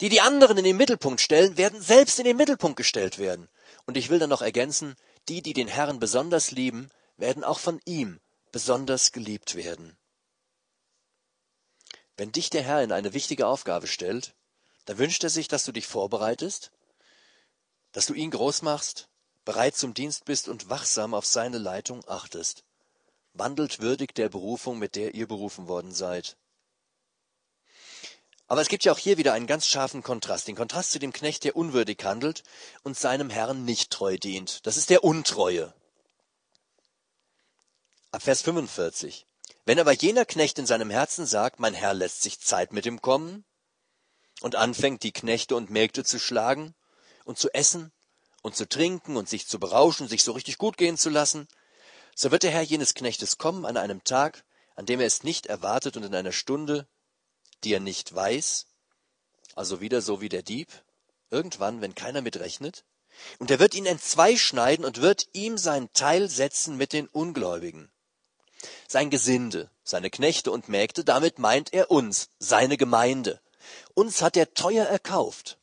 die 0.00 0.08
die 0.08 0.20
anderen 0.20 0.58
in 0.58 0.64
den 0.64 0.76
Mittelpunkt 0.76 1.20
stellen, 1.20 1.56
werden 1.56 1.80
selbst 1.80 2.18
in 2.18 2.24
den 2.24 2.36
Mittelpunkt 2.36 2.76
gestellt 2.76 3.18
werden. 3.18 3.48
Und 3.86 3.96
ich 3.96 4.10
will 4.10 4.18
dann 4.18 4.30
noch 4.30 4.42
ergänzen, 4.42 4.96
die, 5.28 5.42
die 5.42 5.54
den 5.54 5.68
Herrn 5.68 5.98
besonders 5.98 6.50
lieben, 6.50 6.90
werden 7.16 7.44
auch 7.44 7.58
von 7.58 7.80
ihm 7.84 8.20
besonders 8.52 9.12
geliebt 9.12 9.54
werden. 9.54 9.96
Wenn 12.16 12.32
dich 12.32 12.50
der 12.50 12.62
Herr 12.62 12.82
in 12.82 12.92
eine 12.92 13.14
wichtige 13.14 13.46
Aufgabe 13.46 13.86
stellt, 13.86 14.34
dann 14.86 14.98
wünscht 14.98 15.22
er 15.22 15.30
sich, 15.30 15.48
dass 15.48 15.64
du 15.64 15.72
dich 15.72 15.86
vorbereitest, 15.86 16.72
dass 17.92 18.06
du 18.06 18.14
ihn 18.14 18.30
groß 18.30 18.62
machst, 18.62 19.08
bereit 19.48 19.74
zum 19.74 19.94
Dienst 19.94 20.26
bist 20.26 20.46
und 20.46 20.68
wachsam 20.68 21.14
auf 21.14 21.24
seine 21.24 21.56
Leitung 21.56 22.06
achtest. 22.06 22.64
Wandelt 23.32 23.80
würdig 23.80 24.14
der 24.14 24.28
Berufung, 24.28 24.78
mit 24.78 24.94
der 24.94 25.14
ihr 25.14 25.26
berufen 25.26 25.68
worden 25.68 25.90
seid. 25.90 26.36
Aber 28.46 28.60
es 28.60 28.68
gibt 28.68 28.84
ja 28.84 28.92
auch 28.92 28.98
hier 28.98 29.16
wieder 29.16 29.32
einen 29.32 29.46
ganz 29.46 29.66
scharfen 29.66 30.02
Kontrast, 30.02 30.48
den 30.48 30.54
Kontrast 30.54 30.90
zu 30.90 30.98
dem 30.98 31.14
Knecht, 31.14 31.44
der 31.44 31.56
unwürdig 31.56 32.04
handelt 32.04 32.42
und 32.82 32.98
seinem 32.98 33.30
Herrn 33.30 33.64
nicht 33.64 33.90
treu 33.90 34.18
dient. 34.18 34.66
Das 34.66 34.76
ist 34.76 34.90
der 34.90 35.02
Untreue. 35.02 35.72
Ab 38.10 38.24
Vers 38.24 38.42
45. 38.42 39.24
Wenn 39.64 39.80
aber 39.80 39.92
jener 39.92 40.26
Knecht 40.26 40.58
in 40.58 40.66
seinem 40.66 40.90
Herzen 40.90 41.24
sagt, 41.24 41.58
mein 41.58 41.72
Herr 41.72 41.94
lässt 41.94 42.20
sich 42.20 42.38
Zeit 42.38 42.74
mit 42.74 42.84
ihm 42.84 43.00
kommen, 43.00 43.46
und 44.42 44.56
anfängt, 44.56 45.04
die 45.04 45.12
Knechte 45.12 45.56
und 45.56 45.70
Mägde 45.70 46.04
zu 46.04 46.18
schlagen 46.18 46.74
und 47.24 47.38
zu 47.38 47.48
essen 47.54 47.92
und 48.48 48.56
zu 48.56 48.68
trinken 48.68 49.16
und 49.16 49.28
sich 49.28 49.46
zu 49.46 49.60
berauschen, 49.60 50.08
sich 50.08 50.24
so 50.24 50.32
richtig 50.32 50.56
gut 50.56 50.78
gehen 50.78 50.96
zu 50.96 51.10
lassen, 51.10 51.46
so 52.14 52.30
wird 52.30 52.42
der 52.42 52.50
Herr 52.50 52.62
jenes 52.62 52.94
Knechtes 52.94 53.36
kommen 53.36 53.66
an 53.66 53.76
einem 53.76 54.02
Tag, 54.04 54.42
an 54.74 54.86
dem 54.86 55.00
er 55.00 55.06
es 55.06 55.22
nicht 55.22 55.46
erwartet 55.46 55.96
und 55.96 56.02
in 56.02 56.14
einer 56.14 56.32
Stunde, 56.32 56.88
die 57.62 57.74
er 57.74 57.80
nicht 57.80 58.14
weiß, 58.14 58.66
also 59.54 59.80
wieder 59.82 60.00
so 60.00 60.22
wie 60.22 60.30
der 60.30 60.42
Dieb, 60.42 60.68
irgendwann, 61.30 61.82
wenn 61.82 61.94
keiner 61.94 62.22
mitrechnet, 62.22 62.84
und 63.38 63.50
er 63.50 63.58
wird 63.58 63.74
ihn 63.74 63.84
entzwei 63.84 64.36
schneiden 64.36 64.84
und 64.84 65.02
wird 65.02 65.28
ihm 65.34 65.58
sein 65.58 65.92
Teil 65.92 66.28
setzen 66.30 66.76
mit 66.76 66.94
den 66.94 67.06
Ungläubigen. 67.06 67.90
Sein 68.86 69.10
Gesinde, 69.10 69.70
seine 69.84 70.08
Knechte 70.08 70.50
und 70.50 70.68
Mägde, 70.68 71.04
damit 71.04 71.38
meint 71.38 71.74
er 71.74 71.90
uns, 71.90 72.30
seine 72.38 72.78
Gemeinde. 72.78 73.42
Uns 73.94 74.22
hat 74.22 74.36
er 74.38 74.54
teuer 74.54 74.86
erkauft. 74.86 75.58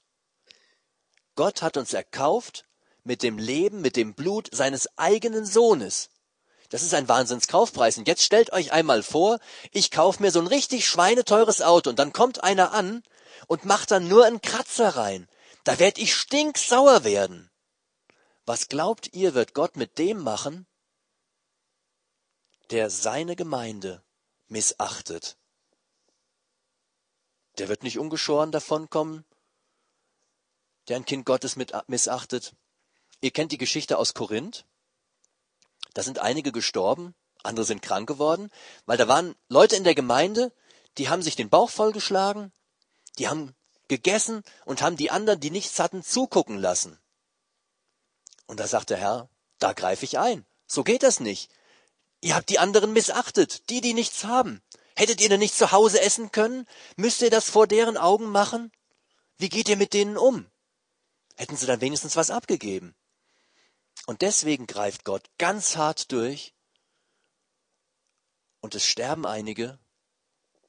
Gott 1.35 1.63
hat 1.63 1.77
uns 1.77 1.93
erkauft 1.93 2.65
mit 3.05 3.23
dem 3.23 3.37
Leben, 3.37 3.81
mit 3.81 3.95
dem 3.95 4.13
Blut 4.13 4.49
seines 4.51 4.89
eigenen 4.97 5.45
Sohnes. 5.45 6.09
Das 6.69 6.81
ist 6.81 6.93
ein 6.93 7.07
Wahnsinnskaufpreis. 7.07 7.97
Und 7.97 8.07
jetzt 8.07 8.23
stellt 8.23 8.51
euch 8.51 8.73
einmal 8.73 9.03
vor, 9.03 9.39
ich 9.71 9.91
kaufe 9.91 10.21
mir 10.21 10.31
so 10.31 10.39
ein 10.41 10.47
richtig 10.47 10.87
schweineteures 10.87 11.61
Auto 11.61 11.91
und 11.91 11.99
dann 11.99 12.11
kommt 12.11 12.43
einer 12.43 12.73
an 12.73 13.03
und 13.47 13.65
macht 13.65 13.91
dann 13.91 14.07
nur 14.07 14.25
einen 14.25 14.41
Kratzer 14.41 14.89
rein. 14.89 15.29
Da 15.63 15.79
werd 15.79 15.97
ich 15.97 16.15
stinksauer 16.15 17.03
werden. 17.03 17.51
Was 18.45 18.67
glaubt 18.67 19.13
ihr, 19.13 19.33
wird 19.33 19.53
Gott 19.53 19.75
mit 19.75 19.97
dem 19.97 20.19
machen, 20.19 20.67
der 22.71 22.89
seine 22.89 23.35
Gemeinde 23.35 24.03
missachtet? 24.47 25.37
Der 27.57 27.69
wird 27.69 27.83
nicht 27.83 27.99
ungeschoren 27.99 28.51
davonkommen, 28.51 29.25
der 30.87 30.97
ein 30.97 31.05
Kind 31.05 31.25
Gottes 31.25 31.55
mit, 31.55 31.73
missachtet. 31.87 32.55
Ihr 33.21 33.31
kennt 33.31 33.51
die 33.51 33.57
Geschichte 33.57 33.97
aus 33.97 34.13
Korinth. 34.13 34.65
Da 35.93 36.03
sind 36.03 36.19
einige 36.19 36.51
gestorben, 36.51 37.15
andere 37.43 37.65
sind 37.65 37.81
krank 37.81 38.07
geworden, 38.07 38.51
weil 38.85 38.97
da 38.97 39.07
waren 39.07 39.35
Leute 39.47 39.75
in 39.75 39.83
der 39.83 39.95
Gemeinde, 39.95 40.51
die 40.97 41.09
haben 41.09 41.21
sich 41.21 41.35
den 41.35 41.49
Bauch 41.49 41.69
vollgeschlagen, 41.69 42.51
die 43.17 43.27
haben 43.27 43.55
gegessen 43.87 44.43
und 44.65 44.81
haben 44.81 44.97
die 44.97 45.11
anderen, 45.11 45.39
die 45.39 45.51
nichts 45.51 45.79
hatten, 45.79 46.03
zugucken 46.03 46.57
lassen. 46.57 46.99
Und 48.47 48.59
da 48.59 48.67
sagt 48.67 48.89
der 48.89 48.97
Herr, 48.97 49.29
da 49.59 49.73
greife 49.73 50.05
ich 50.05 50.19
ein. 50.19 50.45
So 50.67 50.83
geht 50.83 51.03
das 51.03 51.19
nicht. 51.19 51.49
Ihr 52.21 52.35
habt 52.35 52.49
die 52.49 52.59
anderen 52.59 52.93
missachtet, 52.93 53.69
die, 53.69 53.81
die 53.81 53.93
nichts 53.93 54.23
haben. 54.23 54.61
Hättet 54.95 55.21
ihr 55.21 55.29
denn 55.29 55.39
nicht 55.39 55.55
zu 55.55 55.71
Hause 55.71 56.01
essen 56.01 56.31
können? 56.31 56.67
Müsst 56.95 57.21
ihr 57.21 57.29
das 57.29 57.49
vor 57.49 57.67
deren 57.67 57.97
Augen 57.97 58.29
machen? 58.29 58.71
Wie 59.37 59.49
geht 59.49 59.69
ihr 59.69 59.77
mit 59.77 59.93
denen 59.93 60.17
um? 60.17 60.49
Hätten 61.35 61.57
sie 61.57 61.65
dann 61.65 61.81
wenigstens 61.81 62.15
was 62.15 62.31
abgegeben. 62.31 62.95
Und 64.05 64.21
deswegen 64.21 64.67
greift 64.67 65.03
Gott 65.03 65.29
ganz 65.37 65.77
hart 65.77 66.11
durch 66.11 66.53
und 68.61 68.75
es 68.75 68.85
sterben 68.85 69.25
einige 69.25 69.79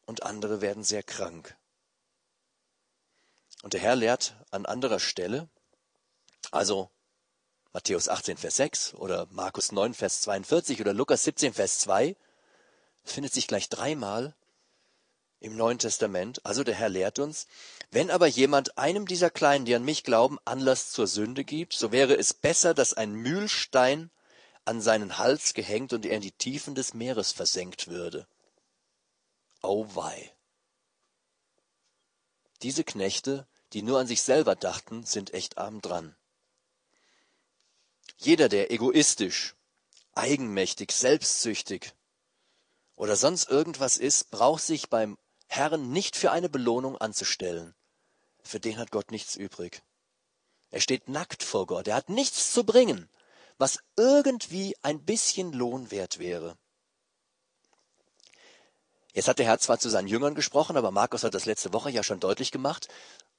und 0.07 0.23
andere 0.23 0.61
werden 0.61 0.85
sehr 0.85 1.03
krank. 1.03 1.57
Und 3.63 3.73
der 3.73 3.81
Herr 3.81 3.97
lehrt 3.97 4.37
an 4.51 4.65
anderer 4.65 5.01
Stelle, 5.01 5.49
also 6.51 6.91
Matthäus 7.73 8.09
18, 8.09 8.37
Vers 8.37 8.57
6 8.57 8.95
oder 8.95 9.27
Markus 9.31 9.73
9, 9.73 9.93
Vers 9.93 10.23
42 10.23 10.81
oder 10.81 10.95
Lukas 10.95 11.25
17, 11.25 11.53
Vers 11.53 11.81
2, 11.81 12.17
es 13.05 13.13
findet 13.13 13.33
sich 13.33 13.47
gleich 13.47 13.69
dreimal 13.69 14.35
im 15.41 15.57
Neuen 15.57 15.79
Testament. 15.79 16.45
Also 16.45 16.65
der 16.65 16.75
Herr 16.75 16.89
lehrt 16.89 17.19
uns, 17.19 17.47
wenn 17.91 18.11
aber 18.11 18.27
jemand 18.27 18.79
einem 18.79 19.07
dieser 19.07 19.31
Kleinen, 19.31 19.65
die 19.65 19.75
an 19.75 19.85
mich 19.85 20.03
glauben, 20.05 20.39
Anlass 20.45 20.91
zur 20.91 21.07
Sünde 21.07 21.45
gibt, 21.45 21.73
so 21.73 21.93
wäre 21.93 22.17
es 22.17 22.35
besser, 22.35 22.75
dass 22.75 22.95
ein 22.95 23.15
Mühlstein 23.15 24.11
an 24.65 24.81
seinen 24.81 25.19
Hals 25.19 25.55
gehängt 25.55 25.93
und 25.93 26.05
er 26.05 26.17
in 26.17 26.23
die 26.23 26.33
Tiefen 26.33 26.75
des 26.75 26.93
Meeres 26.93 27.33
versenkt 27.33 27.87
würde. 27.87 28.27
Oh 29.63 29.87
wei. 29.95 30.33
Diese 32.63 32.83
Knechte, 32.83 33.47
die 33.73 33.83
nur 33.83 34.01
an 34.01 34.09
sich 34.09 34.23
selber 34.23 34.57
dachten, 34.57 35.05
sind 35.05 35.33
echt 35.35 35.57
arm 35.57 35.81
dran. 35.81 36.17
Jeder, 38.19 38.49
der 38.49 38.73
egoistisch, 38.73 39.55
eigenmächtig, 40.15 40.91
selbstsüchtig 40.91 41.95
oder 42.97 43.15
sonst 43.15 43.49
irgendwas 43.49 43.99
ist, 43.99 44.31
braucht 44.31 44.63
sich 44.63 44.89
beim 44.89 45.17
Herrn 45.47 45.93
nicht 45.93 46.17
für 46.17 46.33
eine 46.33 46.49
Belohnung 46.49 46.97
anzustellen. 46.97 47.76
Für 48.47 48.61
den 48.61 48.79
hat 48.79 48.93
Gott 48.93 49.11
nichts 49.11 49.35
übrig. 49.35 49.83
Er 50.71 50.81
steht 50.81 51.09
nackt 51.09 51.43
vor 51.43 51.67
Gott. 51.67 51.89
Er 51.89 51.97
hat 51.97 52.09
nichts 52.09 52.53
zu 52.53 52.63
bringen, 52.63 53.09
was 53.59 53.81
irgendwie 53.97 54.77
ein 54.83 55.05
bisschen 55.05 55.53
Lohn 55.53 55.91
wert 55.91 56.21
wäre. 56.21 56.57
Jetzt 59.13 59.27
hat 59.27 59.41
der 59.41 59.47
Herr 59.47 59.59
zwar 59.59 59.81
zu 59.81 59.89
seinen 59.89 60.07
Jüngern 60.07 60.37
gesprochen, 60.37 60.77
aber 60.77 60.93
Markus 60.93 61.25
hat 61.25 61.35
das 61.35 61.47
letzte 61.47 61.73
Woche 61.73 61.91
ja 61.91 62.05
schon 62.05 62.21
deutlich 62.21 62.53
gemacht. 62.53 62.87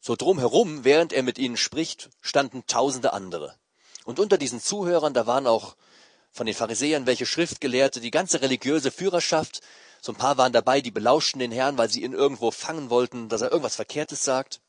So 0.01 0.15
drumherum, 0.17 0.83
während 0.83 1.13
er 1.13 1.23
mit 1.23 1.37
ihnen 1.37 1.55
spricht, 1.55 2.09
standen 2.19 2.65
tausende 2.67 3.13
andere. 3.13 3.55
Und 4.03 4.19
unter 4.19 4.37
diesen 4.37 4.59
Zuhörern, 4.59 5.13
da 5.13 5.25
waren 5.25 5.47
auch 5.47 5.77
von 6.31 6.47
den 6.47 6.55
Pharisäern 6.55 7.05
welche 7.05 7.25
Schriftgelehrte, 7.25 8.01
die 8.01 8.11
ganze 8.11 8.41
religiöse 8.41 8.91
Führerschaft, 8.91 9.61
so 10.01 10.11
ein 10.11 10.17
paar 10.17 10.37
waren 10.37 10.53
dabei, 10.53 10.81
die 10.81 10.91
belauschten 10.91 11.39
den 11.39 11.51
Herrn, 11.51 11.77
weil 11.77 11.89
sie 11.89 12.03
ihn 12.03 12.13
irgendwo 12.13 12.51
fangen 12.51 12.89
wollten, 12.89 13.29
dass 13.29 13.41
er 13.41 13.51
irgendwas 13.51 13.75
Verkehrtes 13.75 14.23
sagt. 14.23 14.59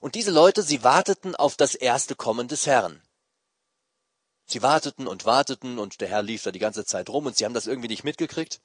Und 0.00 0.14
diese 0.14 0.30
Leute, 0.30 0.62
sie 0.62 0.84
warteten 0.84 1.34
auf 1.34 1.56
das 1.56 1.74
erste 1.74 2.14
Kommen 2.14 2.48
des 2.48 2.66
Herrn. 2.66 3.02
Sie 4.46 4.62
warteten 4.62 5.06
und 5.08 5.24
warteten 5.24 5.78
und 5.78 6.00
der 6.00 6.08
Herr 6.08 6.22
lief 6.22 6.44
da 6.44 6.52
die 6.52 6.60
ganze 6.60 6.84
Zeit 6.84 7.08
rum 7.08 7.26
und 7.26 7.36
sie 7.36 7.44
haben 7.44 7.54
das 7.54 7.66
irgendwie 7.66 7.88
nicht 7.88 8.04
mitgekriegt. 8.04 8.60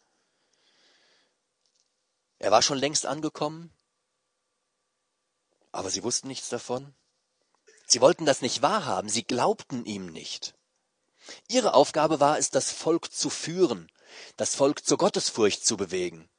Er 2.38 2.52
war 2.52 2.62
schon 2.62 2.78
längst 2.78 3.06
angekommen, 3.06 3.72
aber 5.72 5.90
sie 5.90 6.04
wussten 6.04 6.28
nichts 6.28 6.50
davon. 6.50 6.94
Sie 7.88 8.02
wollten 8.02 8.26
das 8.26 8.42
nicht 8.42 8.62
wahrhaben, 8.62 9.10
sie 9.10 9.24
glaubten 9.24 9.86
ihm 9.86 10.08
nicht. 10.08 10.56
Ihre 11.48 11.74
Aufgabe 11.74 12.20
war 12.20 12.38
es, 12.38 12.50
das 12.50 12.72
Volk 12.72 13.12
zu 13.12 13.30
führen, 13.30 13.92
das 14.38 14.56
Volk 14.56 14.86
zur 14.86 14.98
Gottesfurcht 14.98 15.66
zu 15.66 15.78
bewegen. 15.78 16.30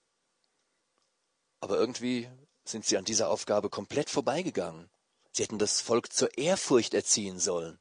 Aber 1.61 1.77
irgendwie 1.79 2.29
sind 2.65 2.85
sie 2.87 2.97
an 2.97 3.05
dieser 3.05 3.29
Aufgabe 3.29 3.71
komplett 3.71 4.11
vorbeigegangen. 4.11 4.91
Sie 5.33 5.43
hätten 5.43 5.59
das 5.59 5.81
Volk 5.81 6.13
zur 6.13 6.37
Ehrfurcht 6.37 6.95
erziehen 6.95 7.39
sollen. 7.39 7.79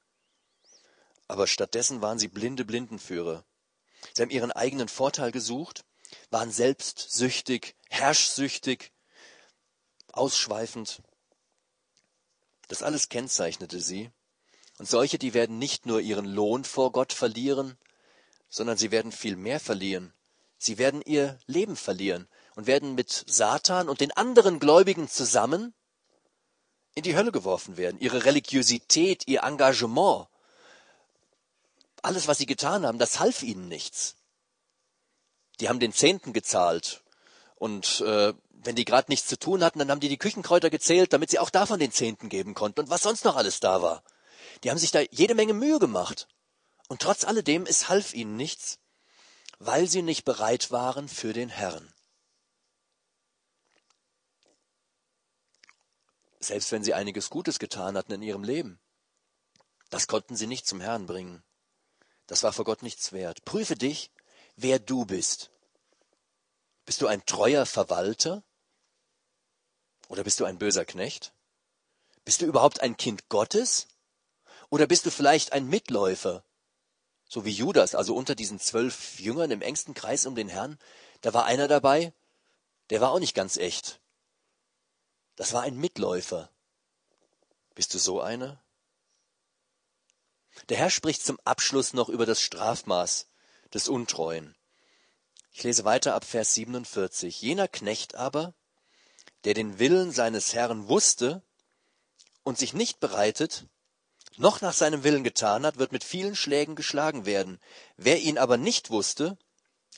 Aber 1.27 1.47
stattdessen 1.47 2.01
waren 2.01 2.19
sie 2.19 2.27
blinde 2.27 2.65
Blindenführer. 2.65 3.45
Sie 4.13 4.21
haben 4.21 4.31
ihren 4.31 4.51
eigenen 4.51 4.87
Vorteil 4.87 5.31
gesucht, 5.31 5.85
waren 6.29 6.51
selbstsüchtig, 6.51 7.75
herrschsüchtig, 7.89 8.91
ausschweifend. 10.11 11.01
Das 12.67 12.83
alles 12.83 13.09
kennzeichnete 13.09 13.79
sie. 13.79 14.11
Und 14.77 14.89
solche, 14.89 15.19
die 15.19 15.33
werden 15.33 15.59
nicht 15.59 15.85
nur 15.85 16.01
ihren 16.01 16.25
Lohn 16.25 16.63
vor 16.63 16.91
Gott 16.91 17.13
verlieren, 17.13 17.77
sondern 18.49 18.77
sie 18.77 18.91
werden 18.91 19.11
viel 19.11 19.35
mehr 19.35 19.59
verlieren. 19.59 20.13
Sie 20.57 20.77
werden 20.77 21.01
ihr 21.01 21.39
Leben 21.45 21.75
verlieren 21.75 22.27
und 22.61 22.67
werden 22.67 22.93
mit 22.93 23.23
Satan 23.25 23.89
und 23.89 24.01
den 24.01 24.11
anderen 24.11 24.59
Gläubigen 24.59 25.09
zusammen 25.09 25.73
in 26.93 27.01
die 27.01 27.15
Hölle 27.15 27.31
geworfen 27.31 27.75
werden. 27.75 27.99
Ihre 27.99 28.25
Religiosität, 28.25 29.27
ihr 29.27 29.41
Engagement, 29.41 30.27
alles, 32.03 32.27
was 32.27 32.37
sie 32.37 32.45
getan 32.45 32.85
haben, 32.85 32.99
das 32.99 33.19
half 33.19 33.41
ihnen 33.41 33.67
nichts. 33.67 34.15
Die 35.59 35.69
haben 35.69 35.79
den 35.79 35.91
Zehnten 35.91 36.33
gezahlt 36.33 37.01
und 37.55 38.01
äh, 38.01 38.33
wenn 38.51 38.75
die 38.75 38.85
gerade 38.85 39.09
nichts 39.09 39.27
zu 39.27 39.39
tun 39.39 39.63
hatten, 39.63 39.79
dann 39.79 39.89
haben 39.89 39.99
die 39.99 40.09
die 40.09 40.19
Küchenkräuter 40.19 40.69
gezählt, 40.69 41.13
damit 41.13 41.31
sie 41.31 41.39
auch 41.39 41.49
davon 41.49 41.79
den 41.79 41.91
Zehnten 41.91 42.29
geben 42.29 42.53
konnten 42.53 42.81
und 42.81 42.89
was 42.91 43.01
sonst 43.01 43.25
noch 43.25 43.37
alles 43.37 43.59
da 43.59 43.81
war. 43.81 44.03
Die 44.63 44.69
haben 44.69 44.77
sich 44.77 44.91
da 44.91 44.99
jede 45.09 45.33
Menge 45.33 45.55
Mühe 45.55 45.79
gemacht. 45.79 46.27
Und 46.89 47.01
trotz 47.01 47.23
alledem, 47.23 47.65
es 47.65 47.89
half 47.89 48.13
ihnen 48.13 48.35
nichts, 48.35 48.77
weil 49.57 49.87
sie 49.87 50.03
nicht 50.03 50.25
bereit 50.25 50.69
waren 50.69 51.07
für 51.07 51.33
den 51.33 51.49
Herrn. 51.49 51.91
Selbst 56.41 56.71
wenn 56.71 56.83
sie 56.83 56.93
einiges 56.93 57.29
Gutes 57.29 57.59
getan 57.59 57.95
hatten 57.95 58.11
in 58.13 58.23
ihrem 58.23 58.43
Leben, 58.43 58.79
das 59.89 60.07
konnten 60.07 60.35
sie 60.35 60.47
nicht 60.47 60.67
zum 60.67 60.81
Herrn 60.81 61.05
bringen. 61.05 61.43
Das 62.25 62.43
war 62.43 62.51
vor 62.51 62.65
Gott 62.65 62.81
nichts 62.81 63.11
wert. 63.11 63.45
Prüfe 63.45 63.75
dich, 63.75 64.11
wer 64.55 64.79
du 64.79 65.05
bist. 65.05 65.51
Bist 66.85 67.01
du 67.01 67.07
ein 67.07 67.25
treuer 67.25 67.65
Verwalter? 67.65 68.43
Oder 70.07 70.23
bist 70.23 70.39
du 70.39 70.45
ein 70.45 70.57
böser 70.57 70.83
Knecht? 70.83 71.33
Bist 72.25 72.41
du 72.41 72.45
überhaupt 72.45 72.81
ein 72.81 72.97
Kind 72.97 73.29
Gottes? 73.29 73.87
Oder 74.69 74.87
bist 74.87 75.05
du 75.05 75.11
vielleicht 75.11 75.53
ein 75.53 75.67
Mitläufer, 75.67 76.43
so 77.29 77.45
wie 77.45 77.51
Judas, 77.51 77.95
also 77.95 78.15
unter 78.15 78.35
diesen 78.35 78.59
zwölf 78.59 79.19
Jüngern 79.19 79.51
im 79.51 79.61
engsten 79.61 79.93
Kreis 79.93 80.25
um 80.25 80.35
den 80.35 80.49
Herrn, 80.49 80.77
da 81.21 81.33
war 81.33 81.45
einer 81.45 81.69
dabei, 81.69 82.13
der 82.89 82.99
war 82.99 83.11
auch 83.11 83.19
nicht 83.19 83.33
ganz 83.33 83.55
echt. 83.55 84.00
Das 85.35 85.53
war 85.53 85.61
ein 85.61 85.77
Mitläufer. 85.77 86.49
Bist 87.75 87.93
du 87.93 87.99
so 87.99 88.21
einer? 88.21 88.61
Der 90.69 90.77
Herr 90.77 90.89
spricht 90.89 91.23
zum 91.23 91.39
Abschluss 91.45 91.93
noch 91.93 92.09
über 92.09 92.25
das 92.25 92.41
Strafmaß 92.41 93.27
des 93.73 93.87
Untreuen. 93.87 94.55
Ich 95.53 95.63
lese 95.63 95.85
weiter 95.85 96.15
ab 96.15 96.25
Vers 96.25 96.53
47. 96.53 97.41
Jener 97.41 97.67
Knecht 97.67 98.15
aber, 98.15 98.53
der 99.43 99.53
den 99.53 99.79
Willen 99.79 100.11
seines 100.11 100.53
Herrn 100.53 100.87
wusste 100.87 101.41
und 102.43 102.57
sich 102.57 102.73
nicht 102.73 102.99
bereitet, 102.99 103.65
noch 104.37 104.61
nach 104.61 104.73
seinem 104.73 105.03
Willen 105.03 105.23
getan 105.23 105.65
hat, 105.65 105.77
wird 105.77 105.91
mit 105.91 106.03
vielen 106.03 106.35
Schlägen 106.35 106.75
geschlagen 106.75 107.25
werden. 107.25 107.59
Wer 107.97 108.19
ihn 108.19 108.37
aber 108.37 108.57
nicht 108.57 108.89
wusste, 108.89 109.37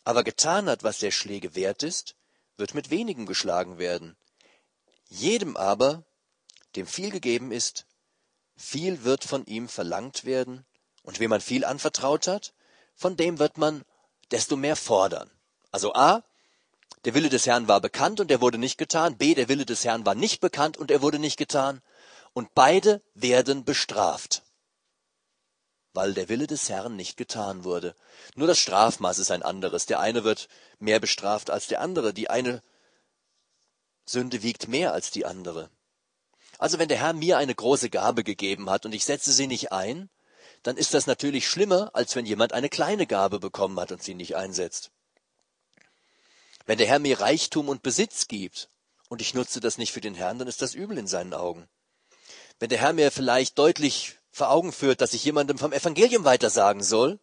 aber 0.04 0.24
getan 0.24 0.70
hat, 0.70 0.84
was 0.84 1.00
der 1.00 1.12
Schläge 1.12 1.56
wert 1.56 1.84
ist, 1.84 2.16
wird 2.58 2.74
mit 2.74 2.90
wenigen 2.90 3.26
geschlagen 3.26 3.78
werden. 3.78 4.18
Jedem 5.14 5.56
aber, 5.58 6.04
dem 6.76 6.88
viel 6.88 7.12
gegeben 7.12 7.52
ist, 7.52 7.86
viel 8.56 9.04
wird 9.04 9.24
von 9.24 9.46
ihm 9.46 9.70
verlangt 9.70 10.26
werden, 10.26 10.66
und 11.04 11.20
wem 11.20 11.30
man 11.30 11.40
viel 11.40 11.66
anvertraut 11.66 12.26
hat, 12.26 12.54
von 12.96 13.16
dem 13.16 13.38
wird 13.38 13.60
man 13.60 13.86
desto 14.32 14.56
mehr 14.56 14.76
fordern. 14.76 15.30
Also 15.72 15.94
A, 15.94 16.24
der 17.06 17.14
Wille 17.14 17.30
des 17.30 17.46
Herrn 17.46 17.68
war 17.68 17.80
bekannt 17.80 18.22
und 18.22 18.32
er 18.32 18.42
wurde 18.42 18.58
nicht 18.58 18.80
getan. 18.80 19.16
B, 19.16 19.36
der 19.36 19.50
Wille 19.50 19.68
des 19.68 19.86
Herrn 19.86 20.04
war 20.04 20.16
nicht 20.16 20.42
bekannt 20.42 20.78
und 20.78 20.90
er 20.90 21.04
wurde 21.04 21.20
nicht 21.20 21.38
getan. 21.38 21.84
Und 22.34 22.56
beide 22.56 23.04
werden 23.14 23.66
bestraft, 23.66 24.42
weil 25.94 26.16
der 26.16 26.28
Wille 26.28 26.48
des 26.48 26.70
Herrn 26.70 26.96
nicht 26.96 27.18
getan 27.18 27.66
wurde. 27.66 27.96
Nur 28.34 28.48
das 28.48 28.58
Strafmaß 28.58 29.20
ist 29.20 29.30
ein 29.30 29.44
anderes. 29.44 29.86
Der 29.86 30.00
eine 30.00 30.24
wird 30.24 30.48
mehr 30.80 31.00
bestraft 31.00 31.52
als 31.52 31.68
der 31.68 31.82
andere. 31.82 32.16
Die 32.16 32.32
eine 32.32 32.64
Sünde 34.06 34.44
wiegt 34.44 34.68
mehr 34.68 34.94
als 34.94 35.12
die 35.12 35.26
andere. 35.26 35.70
Also 36.58 36.80
wenn 36.80 36.88
der 36.88 37.00
Herr 37.00 37.14
mir 37.14 37.38
eine 37.38 37.56
große 37.56 37.90
Gabe 37.90 38.24
gegeben 38.24 38.70
hat 38.70 38.86
und 38.86 38.94
ich 38.94 39.06
setze 39.06 39.32
sie 39.32 39.48
nicht 39.48 39.72
ein, 39.72 40.10
dann 40.62 40.78
ist 40.78 40.94
das 40.94 41.08
natürlich 41.08 41.48
schlimmer, 41.48 41.92
als 41.94 42.16
wenn 42.16 42.26
jemand 42.26 42.54
eine 42.54 42.70
kleine 42.70 43.06
Gabe 43.06 43.40
bekommen 43.40 43.80
hat 43.80 43.92
und 43.92 44.02
sie 44.02 44.14
nicht 44.14 44.36
einsetzt. 44.36 44.92
Wenn 46.66 46.78
der 46.78 46.88
Herr 46.88 47.00
mir 47.00 47.20
Reichtum 47.20 47.68
und 47.68 47.84
Besitz 47.84 48.28
gibt 48.28 48.70
und 49.10 49.22
ich 49.22 49.34
nutze 49.34 49.60
das 49.60 49.78
nicht 49.78 49.92
für 49.92 50.02
den 50.02 50.16
Herrn, 50.16 50.40
dann 50.40 50.48
ist 50.48 50.62
das 50.62 50.74
übel 50.74 50.98
in 50.98 51.08
seinen 51.08 51.34
Augen. 51.34 51.68
Wenn 52.60 52.70
der 52.70 52.80
Herr 52.80 52.94
mir 52.94 53.12
vielleicht 53.12 53.58
deutlich 53.58 54.18
vor 54.32 54.50
Augen 54.50 54.72
führt, 54.72 55.02
dass 55.02 55.14
ich 55.14 55.26
jemandem 55.26 55.58
vom 55.58 55.74
Evangelium 55.74 56.24
weitersagen 56.24 56.82
soll, 56.82 57.20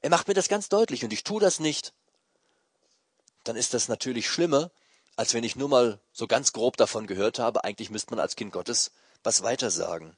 er 0.00 0.10
macht 0.10 0.26
mir 0.28 0.34
das 0.34 0.48
ganz 0.48 0.68
deutlich 0.68 1.04
und 1.04 1.12
ich 1.12 1.22
tue 1.22 1.40
das 1.40 1.60
nicht, 1.60 1.94
dann 3.44 3.56
ist 3.56 3.72
das 3.74 3.88
natürlich 3.88 4.28
schlimmer, 4.28 4.72
als 5.16 5.32
wenn 5.32 5.44
ich 5.44 5.56
nur 5.56 5.68
mal 5.68 6.00
so 6.12 6.26
ganz 6.26 6.52
grob 6.52 6.76
davon 6.76 7.06
gehört 7.06 7.38
habe, 7.38 7.64
eigentlich 7.64 7.90
müsste 7.90 8.10
man 8.10 8.20
als 8.20 8.36
Kind 8.36 8.52
Gottes 8.52 8.92
was 9.22 9.42
weitersagen. 9.42 10.16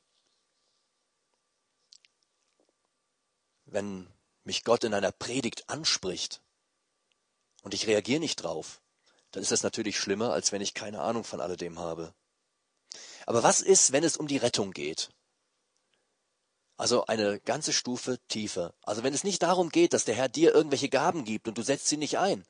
Wenn 3.65 4.09
mich 4.45 4.65
Gott 4.65 4.85
in 4.85 4.95
einer 4.95 5.13
Predigt 5.13 5.69
anspricht 5.69 6.41
und 7.63 7.75
ich 7.75 7.87
reagiere 7.87 8.21
nicht 8.21 8.37
drauf, 8.37 8.81
dann 9.31 9.43
ist 9.43 9.53
das 9.53 9.63
natürlich 9.63 9.99
schlimmer, 9.99 10.33
als 10.33 10.53
wenn 10.53 10.63
ich 10.63 10.75
keine 10.75 11.01
Ahnung 11.01 11.23
von 11.23 11.41
alledem 11.41 11.79
habe. 11.79 12.15
Aber 13.27 13.43
was 13.43 13.61
ist, 13.61 13.93
wenn 13.93 14.05
es 14.05 14.17
um 14.17 14.27
die 14.27 14.39
Rettung 14.39 14.73
geht? 14.73 15.11
Also 16.77 17.07
eine 17.07 17.41
ganze 17.41 17.73
Stufe 17.73 18.19
tiefer. 18.29 18.73
Also 18.83 19.03
wenn 19.03 19.13
es 19.13 19.25
nicht 19.25 19.43
darum 19.43 19.69
geht, 19.69 19.93
dass 19.93 20.05
der 20.05 20.15
Herr 20.15 20.29
dir 20.29 20.55
irgendwelche 20.55 20.89
Gaben 20.89 21.25
gibt 21.25 21.47
und 21.47 21.59
du 21.59 21.63
setzt 21.63 21.89
sie 21.89 21.97
nicht 21.97 22.19
ein. 22.19 22.45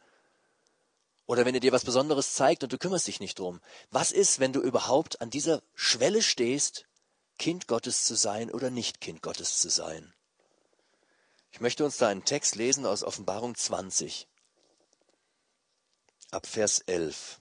Oder 1.29 1.45
wenn 1.45 1.55
er 1.55 1.61
dir 1.61 1.73
was 1.73 1.85
Besonderes 1.85 2.33
zeigt 2.33 2.65
und 2.65 2.73
du 2.73 2.79
kümmerst 2.79 3.07
dich 3.07 3.21
nicht 3.21 3.39
drum. 3.39 3.61
Was 3.91 4.13
ist, 4.13 4.41
wenn 4.41 4.55
du 4.55 4.63
überhaupt 4.63 5.21
an 5.21 5.29
dieser 5.29 5.63
Schwelle 5.75 6.23
stehst, 6.23 6.87
Kind 7.39 7.69
Gottes 7.69 8.07
zu 8.07 8.15
sein 8.15 8.51
oder 8.51 8.71
nicht 8.71 9.03
Kind 9.03 9.21
Gottes 9.21 9.61
zu 9.61 9.69
sein? 9.69 10.15
Ich 11.53 11.61
möchte 11.61 11.85
uns 11.85 11.99
da 11.99 12.09
einen 12.09 12.25
Text 12.25 12.57
lesen 12.57 12.87
aus 12.87 13.05
Offenbarung 13.05 13.55
20 13.55 14.27
ab 16.31 16.47
Vers 16.47 16.81
11. 16.87 17.41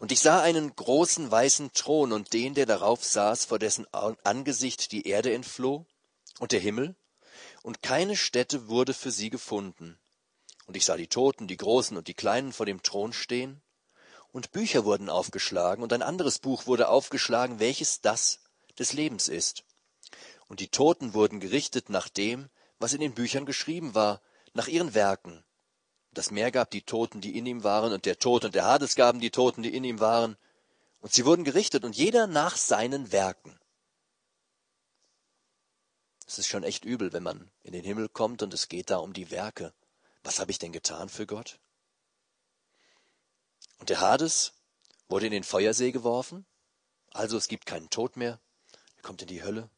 Und 0.00 0.10
ich 0.10 0.18
sah 0.18 0.42
einen 0.42 0.74
großen 0.74 1.30
weißen 1.30 1.72
Thron 1.74 2.12
und 2.12 2.32
den, 2.32 2.54
der 2.54 2.66
darauf 2.66 3.04
saß, 3.04 3.44
vor 3.44 3.60
dessen 3.60 3.86
Angesicht 3.92 4.90
die 4.90 5.06
Erde 5.06 5.32
entfloh 5.32 5.86
und 6.40 6.50
der 6.50 6.60
Himmel, 6.60 6.96
und 7.62 7.82
keine 7.82 8.16
Stätte 8.16 8.66
wurde 8.66 8.94
für 8.94 9.12
sie 9.12 9.30
gefunden. 9.30 9.96
Und 10.68 10.76
ich 10.76 10.84
sah 10.84 10.98
die 10.98 11.08
Toten, 11.08 11.48
die 11.48 11.56
Großen 11.56 11.96
und 11.96 12.08
die 12.08 12.14
Kleinen 12.14 12.52
vor 12.52 12.66
dem 12.66 12.82
Thron 12.82 13.14
stehen, 13.14 13.62
und 14.32 14.52
Bücher 14.52 14.84
wurden 14.84 15.08
aufgeschlagen, 15.08 15.82
und 15.82 15.94
ein 15.94 16.02
anderes 16.02 16.38
Buch 16.38 16.66
wurde 16.66 16.90
aufgeschlagen, 16.90 17.58
welches 17.58 18.02
das 18.02 18.40
des 18.78 18.92
Lebens 18.92 19.28
ist. 19.28 19.64
Und 20.46 20.60
die 20.60 20.68
Toten 20.68 21.14
wurden 21.14 21.40
gerichtet 21.40 21.88
nach 21.88 22.10
dem, 22.10 22.50
was 22.78 22.92
in 22.92 23.00
den 23.00 23.14
Büchern 23.14 23.46
geschrieben 23.46 23.94
war, 23.94 24.20
nach 24.52 24.68
ihren 24.68 24.92
Werken. 24.92 25.42
Das 26.12 26.30
Meer 26.30 26.50
gab 26.50 26.70
die 26.70 26.82
Toten, 26.82 27.22
die 27.22 27.38
in 27.38 27.46
ihm 27.46 27.64
waren, 27.64 27.94
und 27.94 28.04
der 28.04 28.18
Tod 28.18 28.44
und 28.44 28.54
der 28.54 28.66
Hades 28.66 28.94
gaben 28.94 29.20
die 29.20 29.30
Toten, 29.30 29.62
die 29.62 29.74
in 29.74 29.84
ihm 29.84 30.00
waren. 30.00 30.36
Und 31.00 31.14
sie 31.14 31.24
wurden 31.24 31.44
gerichtet, 31.44 31.82
und 31.82 31.96
jeder 31.96 32.26
nach 32.26 32.58
seinen 32.58 33.10
Werken. 33.10 33.58
Es 36.26 36.38
ist 36.38 36.48
schon 36.48 36.62
echt 36.62 36.84
übel, 36.84 37.14
wenn 37.14 37.22
man 37.22 37.50
in 37.62 37.72
den 37.72 37.84
Himmel 37.84 38.10
kommt 38.10 38.42
und 38.42 38.52
es 38.52 38.68
geht 38.68 38.90
da 38.90 38.98
um 38.98 39.14
die 39.14 39.30
Werke. 39.30 39.72
Was 40.28 40.40
habe 40.40 40.50
ich 40.50 40.58
denn 40.58 40.72
getan 40.72 41.08
für 41.08 41.26
Gott? 41.26 41.58
Und 43.78 43.88
der 43.88 44.02
Hades 44.02 44.52
wurde 45.08 45.24
in 45.24 45.32
den 45.32 45.42
Feuersee 45.42 45.90
geworfen, 45.90 46.44
also 47.12 47.38
es 47.38 47.48
gibt 47.48 47.64
keinen 47.64 47.88
Tod 47.88 48.18
mehr, 48.18 48.38
er 48.96 49.02
kommt 49.02 49.22
in 49.22 49.28
die 49.28 49.42
Hölle. 49.42 49.70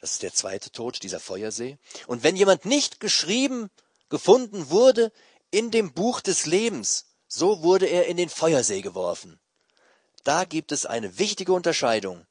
Das 0.00 0.10
ist 0.10 0.24
der 0.24 0.34
zweite 0.34 0.72
Tod, 0.72 1.04
dieser 1.04 1.20
Feuersee. 1.20 1.78
Und 2.08 2.24
wenn 2.24 2.34
jemand 2.34 2.64
nicht 2.64 2.98
geschrieben 2.98 3.70
gefunden 4.08 4.70
wurde 4.70 5.12
in 5.52 5.70
dem 5.70 5.92
Buch 5.92 6.20
des 6.20 6.44
Lebens, 6.44 7.06
so 7.28 7.62
wurde 7.62 7.86
er 7.86 8.06
in 8.06 8.16
den 8.16 8.30
Feuersee 8.30 8.80
geworfen. 8.80 9.38
Da 10.24 10.46
gibt 10.46 10.72
es 10.72 10.84
eine 10.84 11.16
wichtige 11.20 11.52
Unterscheidung. 11.52 12.26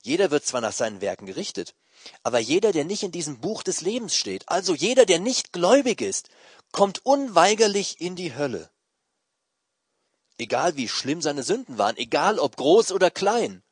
Jeder 0.00 0.30
wird 0.30 0.46
zwar 0.46 0.60
nach 0.60 0.72
seinen 0.72 1.00
Werken 1.00 1.26
gerichtet, 1.26 1.74
aber 2.22 2.38
jeder, 2.38 2.72
der 2.72 2.84
nicht 2.84 3.02
in 3.02 3.12
diesem 3.12 3.40
Buch 3.40 3.62
des 3.62 3.80
Lebens 3.80 4.14
steht, 4.14 4.48
also 4.48 4.74
jeder, 4.74 5.06
der 5.06 5.18
nicht 5.18 5.52
gläubig 5.52 6.00
ist, 6.00 6.28
kommt 6.72 7.04
unweigerlich 7.04 8.00
in 8.00 8.16
die 8.16 8.34
Hölle. 8.34 8.70
Egal 10.38 10.76
wie 10.76 10.88
schlimm 10.88 11.22
seine 11.22 11.42
Sünden 11.42 11.78
waren, 11.78 11.96
egal 11.96 12.38
ob 12.38 12.56
groß 12.56 12.92
oder 12.92 13.10
klein. 13.10 13.62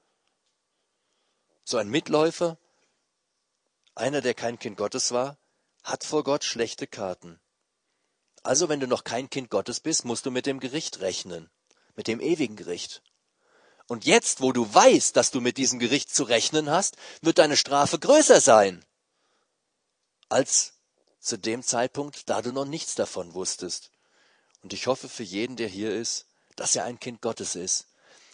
So 1.64 1.76
ein 1.76 1.88
Mitläufer, 1.88 2.58
einer, 3.94 4.20
der 4.20 4.34
kein 4.34 4.58
Kind 4.58 4.76
Gottes 4.76 5.12
war, 5.12 5.38
hat 5.82 6.04
vor 6.04 6.24
Gott 6.24 6.44
schlechte 6.44 6.86
Karten. 6.86 7.40
Also 8.42 8.68
wenn 8.68 8.80
du 8.80 8.86
noch 8.86 9.04
kein 9.04 9.30
Kind 9.30 9.50
Gottes 9.50 9.80
bist, 9.80 10.04
musst 10.04 10.26
du 10.26 10.30
mit 10.30 10.46
dem 10.46 10.60
Gericht 10.60 11.00
rechnen, 11.00 11.50
mit 11.94 12.08
dem 12.08 12.20
ewigen 12.20 12.56
Gericht. 12.56 13.02
Und 13.86 14.06
jetzt, 14.06 14.40
wo 14.40 14.52
du 14.52 14.72
weißt, 14.72 15.14
dass 15.16 15.30
du 15.30 15.40
mit 15.40 15.58
diesem 15.58 15.78
Gericht 15.78 16.14
zu 16.14 16.24
rechnen 16.24 16.70
hast, 16.70 16.96
wird 17.20 17.38
deine 17.38 17.56
Strafe 17.56 17.98
größer 17.98 18.40
sein 18.40 18.84
als 20.28 20.73
zu 21.24 21.38
dem 21.38 21.62
Zeitpunkt, 21.62 22.28
da 22.28 22.42
du 22.42 22.52
noch 22.52 22.66
nichts 22.66 22.94
davon 22.94 23.34
wusstest. 23.34 23.90
Und 24.62 24.72
ich 24.72 24.86
hoffe 24.86 25.08
für 25.08 25.22
jeden, 25.22 25.56
der 25.56 25.68
hier 25.68 25.94
ist, 25.94 26.26
dass 26.56 26.76
er 26.76 26.84
ein 26.84 27.00
Kind 27.00 27.20
Gottes 27.20 27.54
ist 27.54 27.86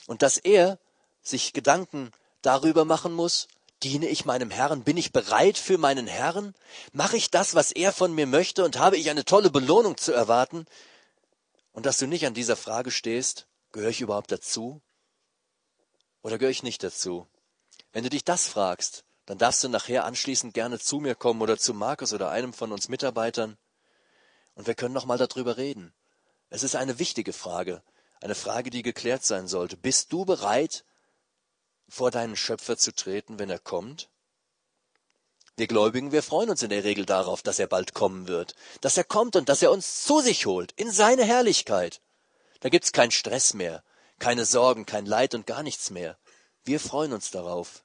und 0.06 0.22
dass 0.22 0.36
er 0.36 0.78
sich 1.22 1.52
Gedanken 1.52 2.10
darüber 2.42 2.84
machen 2.84 3.12
muss, 3.12 3.48
Diene 3.82 4.08
ich 4.08 4.26
meinem 4.26 4.50
Herrn? 4.50 4.84
Bin 4.84 4.98
ich 4.98 5.10
bereit 5.10 5.56
für 5.56 5.78
meinen 5.78 6.06
Herrn? 6.06 6.54
Mache 6.92 7.16
ich 7.16 7.30
das, 7.30 7.54
was 7.54 7.72
er 7.72 7.92
von 7.92 8.14
mir 8.14 8.26
möchte 8.26 8.62
und 8.62 8.78
habe 8.78 8.98
ich 8.98 9.08
eine 9.08 9.24
tolle 9.24 9.50
Belohnung 9.50 9.96
zu 9.96 10.12
erwarten? 10.12 10.66
Und 11.72 11.86
dass 11.86 11.96
du 11.96 12.06
nicht 12.06 12.26
an 12.26 12.34
dieser 12.34 12.56
Frage 12.56 12.90
stehst, 12.90 13.46
gehöre 13.72 13.88
ich 13.88 14.02
überhaupt 14.02 14.32
dazu? 14.32 14.82
Oder 16.20 16.36
gehöre 16.36 16.50
ich 16.50 16.62
nicht 16.62 16.82
dazu? 16.82 17.26
Wenn 17.92 18.04
du 18.04 18.10
dich 18.10 18.24
das 18.24 18.48
fragst, 18.48 19.04
dann 19.30 19.38
darfst 19.38 19.62
du 19.62 19.68
nachher 19.68 20.06
anschließend 20.06 20.54
gerne 20.54 20.80
zu 20.80 20.98
mir 20.98 21.14
kommen 21.14 21.40
oder 21.40 21.56
zu 21.56 21.72
Markus 21.72 22.12
oder 22.12 22.30
einem 22.30 22.52
von 22.52 22.72
uns 22.72 22.88
Mitarbeitern 22.88 23.56
und 24.56 24.66
wir 24.66 24.74
können 24.74 24.92
noch 24.92 25.04
mal 25.04 25.18
darüber 25.18 25.56
reden. 25.56 25.94
Es 26.48 26.64
ist 26.64 26.74
eine 26.74 26.98
wichtige 26.98 27.32
Frage, 27.32 27.84
eine 28.20 28.34
Frage, 28.34 28.70
die 28.70 28.82
geklärt 28.82 29.24
sein 29.24 29.46
sollte. 29.46 29.76
Bist 29.76 30.12
du 30.12 30.24
bereit, 30.24 30.84
vor 31.88 32.10
deinen 32.10 32.34
Schöpfer 32.34 32.76
zu 32.76 32.92
treten, 32.92 33.38
wenn 33.38 33.50
er 33.50 33.60
kommt? 33.60 34.08
Wir 35.56 35.68
Gläubigen, 35.68 36.10
wir 36.10 36.24
freuen 36.24 36.50
uns 36.50 36.64
in 36.64 36.70
der 36.70 36.82
Regel 36.82 37.06
darauf, 37.06 37.40
dass 37.40 37.60
er 37.60 37.68
bald 37.68 37.94
kommen 37.94 38.26
wird, 38.26 38.56
dass 38.80 38.96
er 38.96 39.04
kommt 39.04 39.36
und 39.36 39.48
dass 39.48 39.62
er 39.62 39.70
uns 39.70 40.02
zu 40.02 40.18
sich 40.18 40.46
holt, 40.46 40.72
in 40.72 40.90
seine 40.90 41.22
Herrlichkeit. 41.22 42.00
Da 42.58 42.68
gibt's 42.68 42.90
keinen 42.90 43.12
Stress 43.12 43.54
mehr, 43.54 43.84
keine 44.18 44.44
Sorgen, 44.44 44.86
kein 44.86 45.06
Leid 45.06 45.36
und 45.36 45.46
gar 45.46 45.62
nichts 45.62 45.90
mehr. 45.90 46.18
Wir 46.64 46.80
freuen 46.80 47.12
uns 47.12 47.30
darauf. 47.30 47.84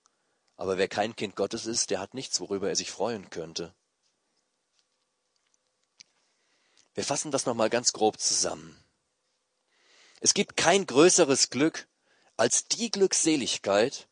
Aber 0.58 0.78
wer 0.78 0.88
kein 0.88 1.16
Kind 1.16 1.36
Gottes 1.36 1.66
ist, 1.66 1.90
der 1.90 2.00
hat 2.00 2.14
nichts, 2.14 2.40
worüber 2.40 2.70
er 2.70 2.76
sich 2.76 2.92
freuen 2.92 3.30
könnte. 3.30 3.74
Wir 6.94 7.04
fassen 7.04 7.32
das 7.32 7.46
nochmal 7.46 7.70
ganz 7.70 7.92
grob 7.92 8.20
zusammen. 8.20 8.82
Es 10.22 10.34
gibt 10.34 10.56
kein 10.56 10.88
größeres 10.88 11.50
Glück, 11.50 11.88
als 12.38 12.68
die 12.68 12.90
Glückseligkeit, 12.90 14.08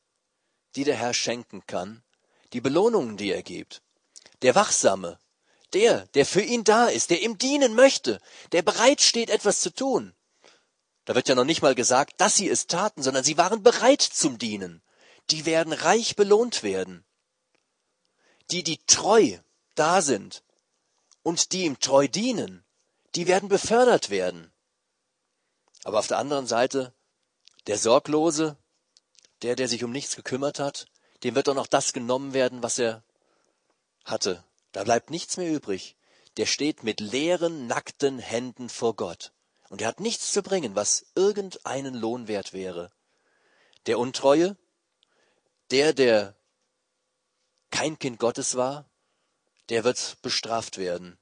die 0.75 0.83
der 0.83 0.95
Herr 0.95 1.13
schenken 1.13 1.65
kann, 1.65 2.03
die 2.51 2.61
Belohnungen, 2.61 3.17
die 3.17 3.31
er 3.31 3.41
gibt. 3.41 3.81
Der 4.41 4.55
Wachsame, 4.55 5.17
der, 5.73 6.05
der 6.07 6.25
für 6.25 6.41
ihn 6.41 6.63
da 6.63 6.87
ist, 6.87 7.09
der 7.09 7.21
ihm 7.21 7.37
dienen 7.37 7.73
möchte, 7.73 8.19
der 8.51 8.61
bereit 8.61 9.01
steht, 9.01 9.29
etwas 9.29 9.61
zu 9.61 9.73
tun. 9.73 10.13
Da 11.05 11.15
wird 11.15 11.27
ja 11.27 11.35
noch 11.35 11.45
nicht 11.45 11.61
mal 11.61 11.75
gesagt, 11.75 12.19
dass 12.19 12.35
sie 12.35 12.49
es 12.49 12.67
taten, 12.67 13.01
sondern 13.01 13.23
sie 13.23 13.37
waren 13.37 13.63
bereit 13.63 14.01
zum 14.01 14.37
Dienen. 14.37 14.81
Die 15.29 15.45
werden 15.45 15.73
reich 15.73 16.15
belohnt 16.15 16.63
werden. 16.63 17.05
Die, 18.51 18.63
die 18.63 18.77
treu 18.85 19.37
da 19.75 20.01
sind 20.01 20.43
und 21.23 21.51
die 21.51 21.63
ihm 21.63 21.79
treu 21.79 22.07
dienen, 22.07 22.65
die 23.15 23.27
werden 23.27 23.49
befördert 23.49 24.09
werden. 24.09 24.51
Aber 25.83 25.99
auf 25.99 26.07
der 26.07 26.17
anderen 26.17 26.47
Seite 26.47 26.93
der 27.67 27.77
Sorglose, 27.77 28.57
der, 29.41 29.55
der 29.55 29.67
sich 29.67 29.83
um 29.83 29.91
nichts 29.91 30.15
gekümmert 30.15 30.59
hat, 30.59 30.87
dem 31.23 31.35
wird 31.35 31.47
doch 31.47 31.55
noch 31.55 31.67
das 31.67 31.93
genommen 31.93 32.33
werden, 32.33 32.61
was 32.61 32.77
er 32.77 33.03
hatte, 34.03 34.43
Da 34.73 34.83
bleibt 34.83 35.11
nichts 35.11 35.37
mehr 35.37 35.49
übrig. 35.49 35.95
Der 36.35 36.47
steht 36.47 36.83
mit 36.83 36.99
leeren, 36.99 37.67
nackten 37.67 38.19
Händen 38.19 38.69
vor 38.69 38.95
Gott. 38.95 39.31
Und 39.69 39.81
er 39.81 39.87
hat 39.87 39.99
nichts 39.99 40.31
zu 40.31 40.41
bringen, 40.41 40.75
was 40.75 41.05
irgendeinen 41.15 41.93
Lohn 41.93 42.27
wert 42.27 42.53
wäre. 42.53 42.91
Der 43.85 43.99
Untreue, 43.99 44.57
der, 45.73 45.91
der 45.93 46.35
kein 47.71 47.97
Kind 47.97 48.19
Gottes 48.19 48.55
war, 48.55 48.87
der 49.69 49.83
wird 49.83 50.21
bestraft 50.21 50.77
werden, 50.77 51.17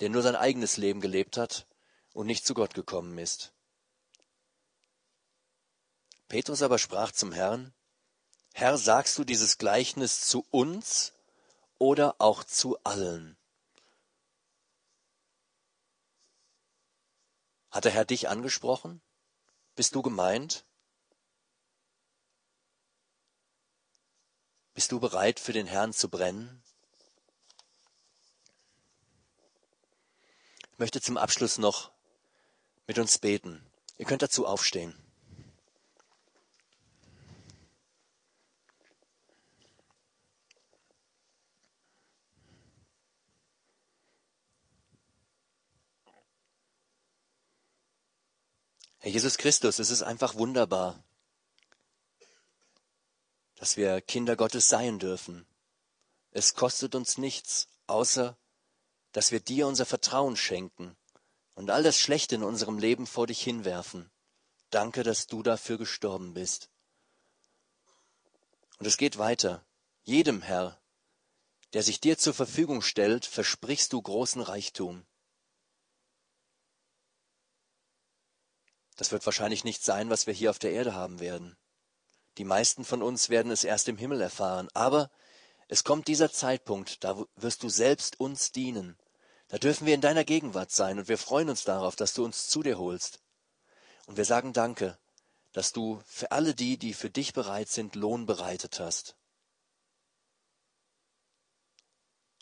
der 0.00 0.10
nur 0.10 0.20
sein 0.20 0.36
eigenes 0.36 0.76
Leben 0.76 1.00
gelebt 1.00 1.38
hat 1.38 1.66
und 2.12 2.26
nicht 2.26 2.46
zu 2.46 2.52
Gott 2.52 2.74
gekommen 2.74 3.16
ist. 3.16 3.54
Petrus 6.28 6.60
aber 6.60 6.78
sprach 6.78 7.10
zum 7.10 7.32
Herrn, 7.32 7.72
Herr, 8.52 8.76
sagst 8.76 9.16
du 9.16 9.24
dieses 9.24 9.56
Gleichnis 9.56 10.28
zu 10.28 10.44
uns 10.50 11.14
oder 11.78 12.16
auch 12.18 12.44
zu 12.44 12.78
allen? 12.84 13.38
Hat 17.70 17.86
der 17.86 17.92
Herr 17.92 18.04
dich 18.04 18.28
angesprochen? 18.28 19.00
Bist 19.74 19.94
du 19.94 20.02
gemeint? 20.02 20.66
Bist 24.78 24.92
du 24.92 25.00
bereit, 25.00 25.40
für 25.40 25.52
den 25.52 25.66
Herrn 25.66 25.92
zu 25.92 26.08
brennen? 26.08 26.62
Ich 30.70 30.78
möchte 30.78 31.00
zum 31.00 31.16
Abschluss 31.16 31.58
noch 31.58 31.90
mit 32.86 32.96
uns 33.00 33.18
beten. 33.18 33.66
Ihr 33.96 34.06
könnt 34.06 34.22
dazu 34.22 34.46
aufstehen. 34.46 34.94
Herr 49.00 49.10
Jesus 49.10 49.38
Christus, 49.38 49.80
es 49.80 49.90
ist 49.90 50.02
einfach 50.02 50.36
wunderbar, 50.36 51.02
dass 53.58 53.76
wir 53.76 54.00
Kinder 54.00 54.36
Gottes 54.36 54.68
sein 54.68 54.98
dürfen. 54.98 55.46
Es 56.30 56.54
kostet 56.54 56.94
uns 56.94 57.18
nichts, 57.18 57.68
außer 57.86 58.38
dass 59.12 59.32
wir 59.32 59.40
dir 59.40 59.66
unser 59.66 59.84
Vertrauen 59.84 60.36
schenken 60.36 60.96
und 61.54 61.70
all 61.70 61.82
das 61.82 61.98
Schlechte 61.98 62.36
in 62.36 62.44
unserem 62.44 62.78
Leben 62.78 63.06
vor 63.06 63.26
dich 63.26 63.42
hinwerfen. 63.42 64.10
Danke, 64.70 65.02
dass 65.02 65.26
du 65.26 65.42
dafür 65.42 65.76
gestorben 65.76 66.34
bist. 66.34 66.70
Und 68.78 68.86
es 68.86 68.96
geht 68.96 69.18
weiter. 69.18 69.66
Jedem 70.04 70.40
Herr, 70.40 70.80
der 71.72 71.82
sich 71.82 72.00
dir 72.00 72.16
zur 72.16 72.34
Verfügung 72.34 72.80
stellt, 72.80 73.26
versprichst 73.26 73.92
du 73.92 74.00
großen 74.00 74.40
Reichtum. 74.40 75.04
Das 78.96 79.10
wird 79.10 79.26
wahrscheinlich 79.26 79.64
nicht 79.64 79.82
sein, 79.82 80.10
was 80.10 80.26
wir 80.26 80.34
hier 80.34 80.50
auf 80.50 80.58
der 80.58 80.72
Erde 80.72 80.94
haben 80.94 81.18
werden. 81.18 81.56
Die 82.38 82.44
meisten 82.44 82.84
von 82.84 83.02
uns 83.02 83.28
werden 83.30 83.50
es 83.50 83.64
erst 83.64 83.88
im 83.88 83.98
Himmel 83.98 84.20
erfahren. 84.20 84.68
Aber 84.72 85.10
es 85.66 85.82
kommt 85.82 86.06
dieser 86.06 86.30
Zeitpunkt, 86.30 87.02
da 87.02 87.22
wirst 87.36 87.64
du 87.64 87.68
selbst 87.68 88.20
uns 88.20 88.52
dienen. 88.52 88.96
Da 89.48 89.58
dürfen 89.58 89.86
wir 89.86 89.94
in 89.94 90.00
deiner 90.00 90.24
Gegenwart 90.24 90.70
sein 90.70 90.98
und 90.98 91.08
wir 91.08 91.18
freuen 91.18 91.50
uns 91.50 91.64
darauf, 91.64 91.96
dass 91.96 92.14
du 92.14 92.24
uns 92.24 92.48
zu 92.48 92.62
dir 92.62 92.78
holst. 92.78 93.20
Und 94.06 94.16
wir 94.16 94.24
sagen 94.24 94.52
Danke, 94.52 94.98
dass 95.52 95.72
du 95.72 96.00
für 96.06 96.30
alle 96.30 96.54
die, 96.54 96.78
die 96.78 96.94
für 96.94 97.10
dich 97.10 97.32
bereit 97.32 97.68
sind, 97.68 97.96
Lohn 97.96 98.24
bereitet 98.24 98.78
hast. 98.78 99.16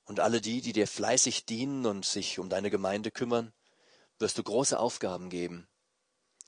Und 0.04 0.20
alle 0.20 0.40
die, 0.40 0.60
die 0.60 0.72
dir 0.72 0.86
fleißig 0.86 1.46
dienen 1.46 1.86
und 1.86 2.04
sich 2.04 2.38
um 2.38 2.48
deine 2.48 2.70
Gemeinde 2.70 3.10
kümmern, 3.10 3.52
wirst 4.18 4.36
du 4.38 4.42
große 4.42 4.78
Aufgaben 4.78 5.30
geben. 5.30 5.68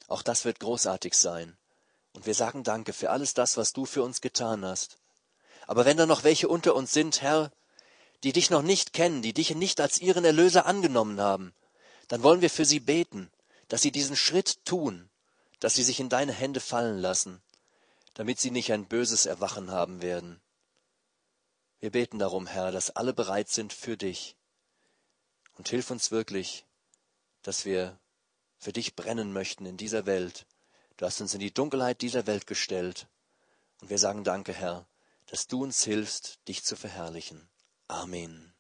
Auch 0.07 0.23
das 0.23 0.45
wird 0.45 0.61
großartig 0.61 1.15
sein. 1.15 1.57
Und 2.13 2.27
wir 2.27 2.35
sagen 2.35 2.65
Danke 2.65 2.93
für 2.93 3.11
alles 3.11 3.35
das, 3.35 3.57
was 3.57 3.73
du 3.73 3.85
für 3.85 4.03
uns 4.03 4.21
getan 4.21 4.65
hast. 4.65 4.99
Aber 5.67 5.85
wenn 5.85 5.97
da 5.97 6.07
noch 6.07 6.25
welche 6.25 6.49
unter 6.49 6.75
uns 6.75 6.93
sind, 6.93 7.23
Herr, 7.23 7.53
die 8.25 8.33
dich 8.33 8.51
noch 8.51 8.63
nicht 8.63 8.93
kennen, 8.93 9.23
die 9.23 9.33
dich 9.33 9.55
nicht 9.55 9.81
als 9.81 10.01
ihren 10.01 10.25
Erlöser 10.25 10.67
angenommen 10.67 11.21
haben, 11.21 11.55
dann 12.09 12.23
wollen 12.23 12.41
wir 12.41 12.51
für 12.51 12.65
sie 12.65 12.81
beten, 12.81 13.31
dass 13.69 13.83
sie 13.83 13.93
diesen 13.93 14.17
Schritt 14.17 14.65
tun, 14.65 15.09
dass 15.61 15.75
sie 15.75 15.83
sich 15.83 16.01
in 16.01 16.09
deine 16.09 16.33
Hände 16.33 16.61
fallen 16.61 16.99
lassen, 16.99 17.43
damit 18.15 18.41
sie 18.41 18.51
nicht 18.51 18.73
ein 18.73 18.87
böses 18.87 19.27
Erwachen 19.27 19.71
haben 19.71 20.03
werden. 20.03 20.41
Wir 21.81 21.91
beten 21.91 22.19
darum, 22.19 22.47
Herr, 22.47 22.73
dass 22.73 22.91
alle 22.91 23.13
bereit 23.13 23.49
sind 23.49 23.73
für 23.73 23.97
dich. 23.97 24.35
Und 25.57 25.69
hilf 25.69 25.91
uns 25.91 26.11
wirklich, 26.11 26.65
dass 27.43 27.65
wir 27.65 27.99
für 28.59 28.73
dich 28.73 28.97
brennen 28.97 29.33
möchten 29.33 29.67
in 29.67 29.77
dieser 29.77 30.07
Welt. 30.07 30.47
Du 30.99 31.07
hast 31.07 31.21
uns 31.21 31.33
in 31.33 31.41
die 31.41 31.55
Dunkelheit 31.55 32.03
dieser 32.03 32.27
Welt 32.27 32.47
gestellt. 32.47 33.07
Und 33.81 33.89
wir 33.89 33.99
sagen 33.99 34.25
danke, 34.25 34.53
Herr, 34.53 34.85
dass 35.27 35.47
du 35.47 35.63
uns 35.63 35.85
hilfst, 35.85 36.41
dich 36.49 36.65
zu 36.65 36.75
verherrlichen. 36.75 37.49
Amen. 37.87 38.53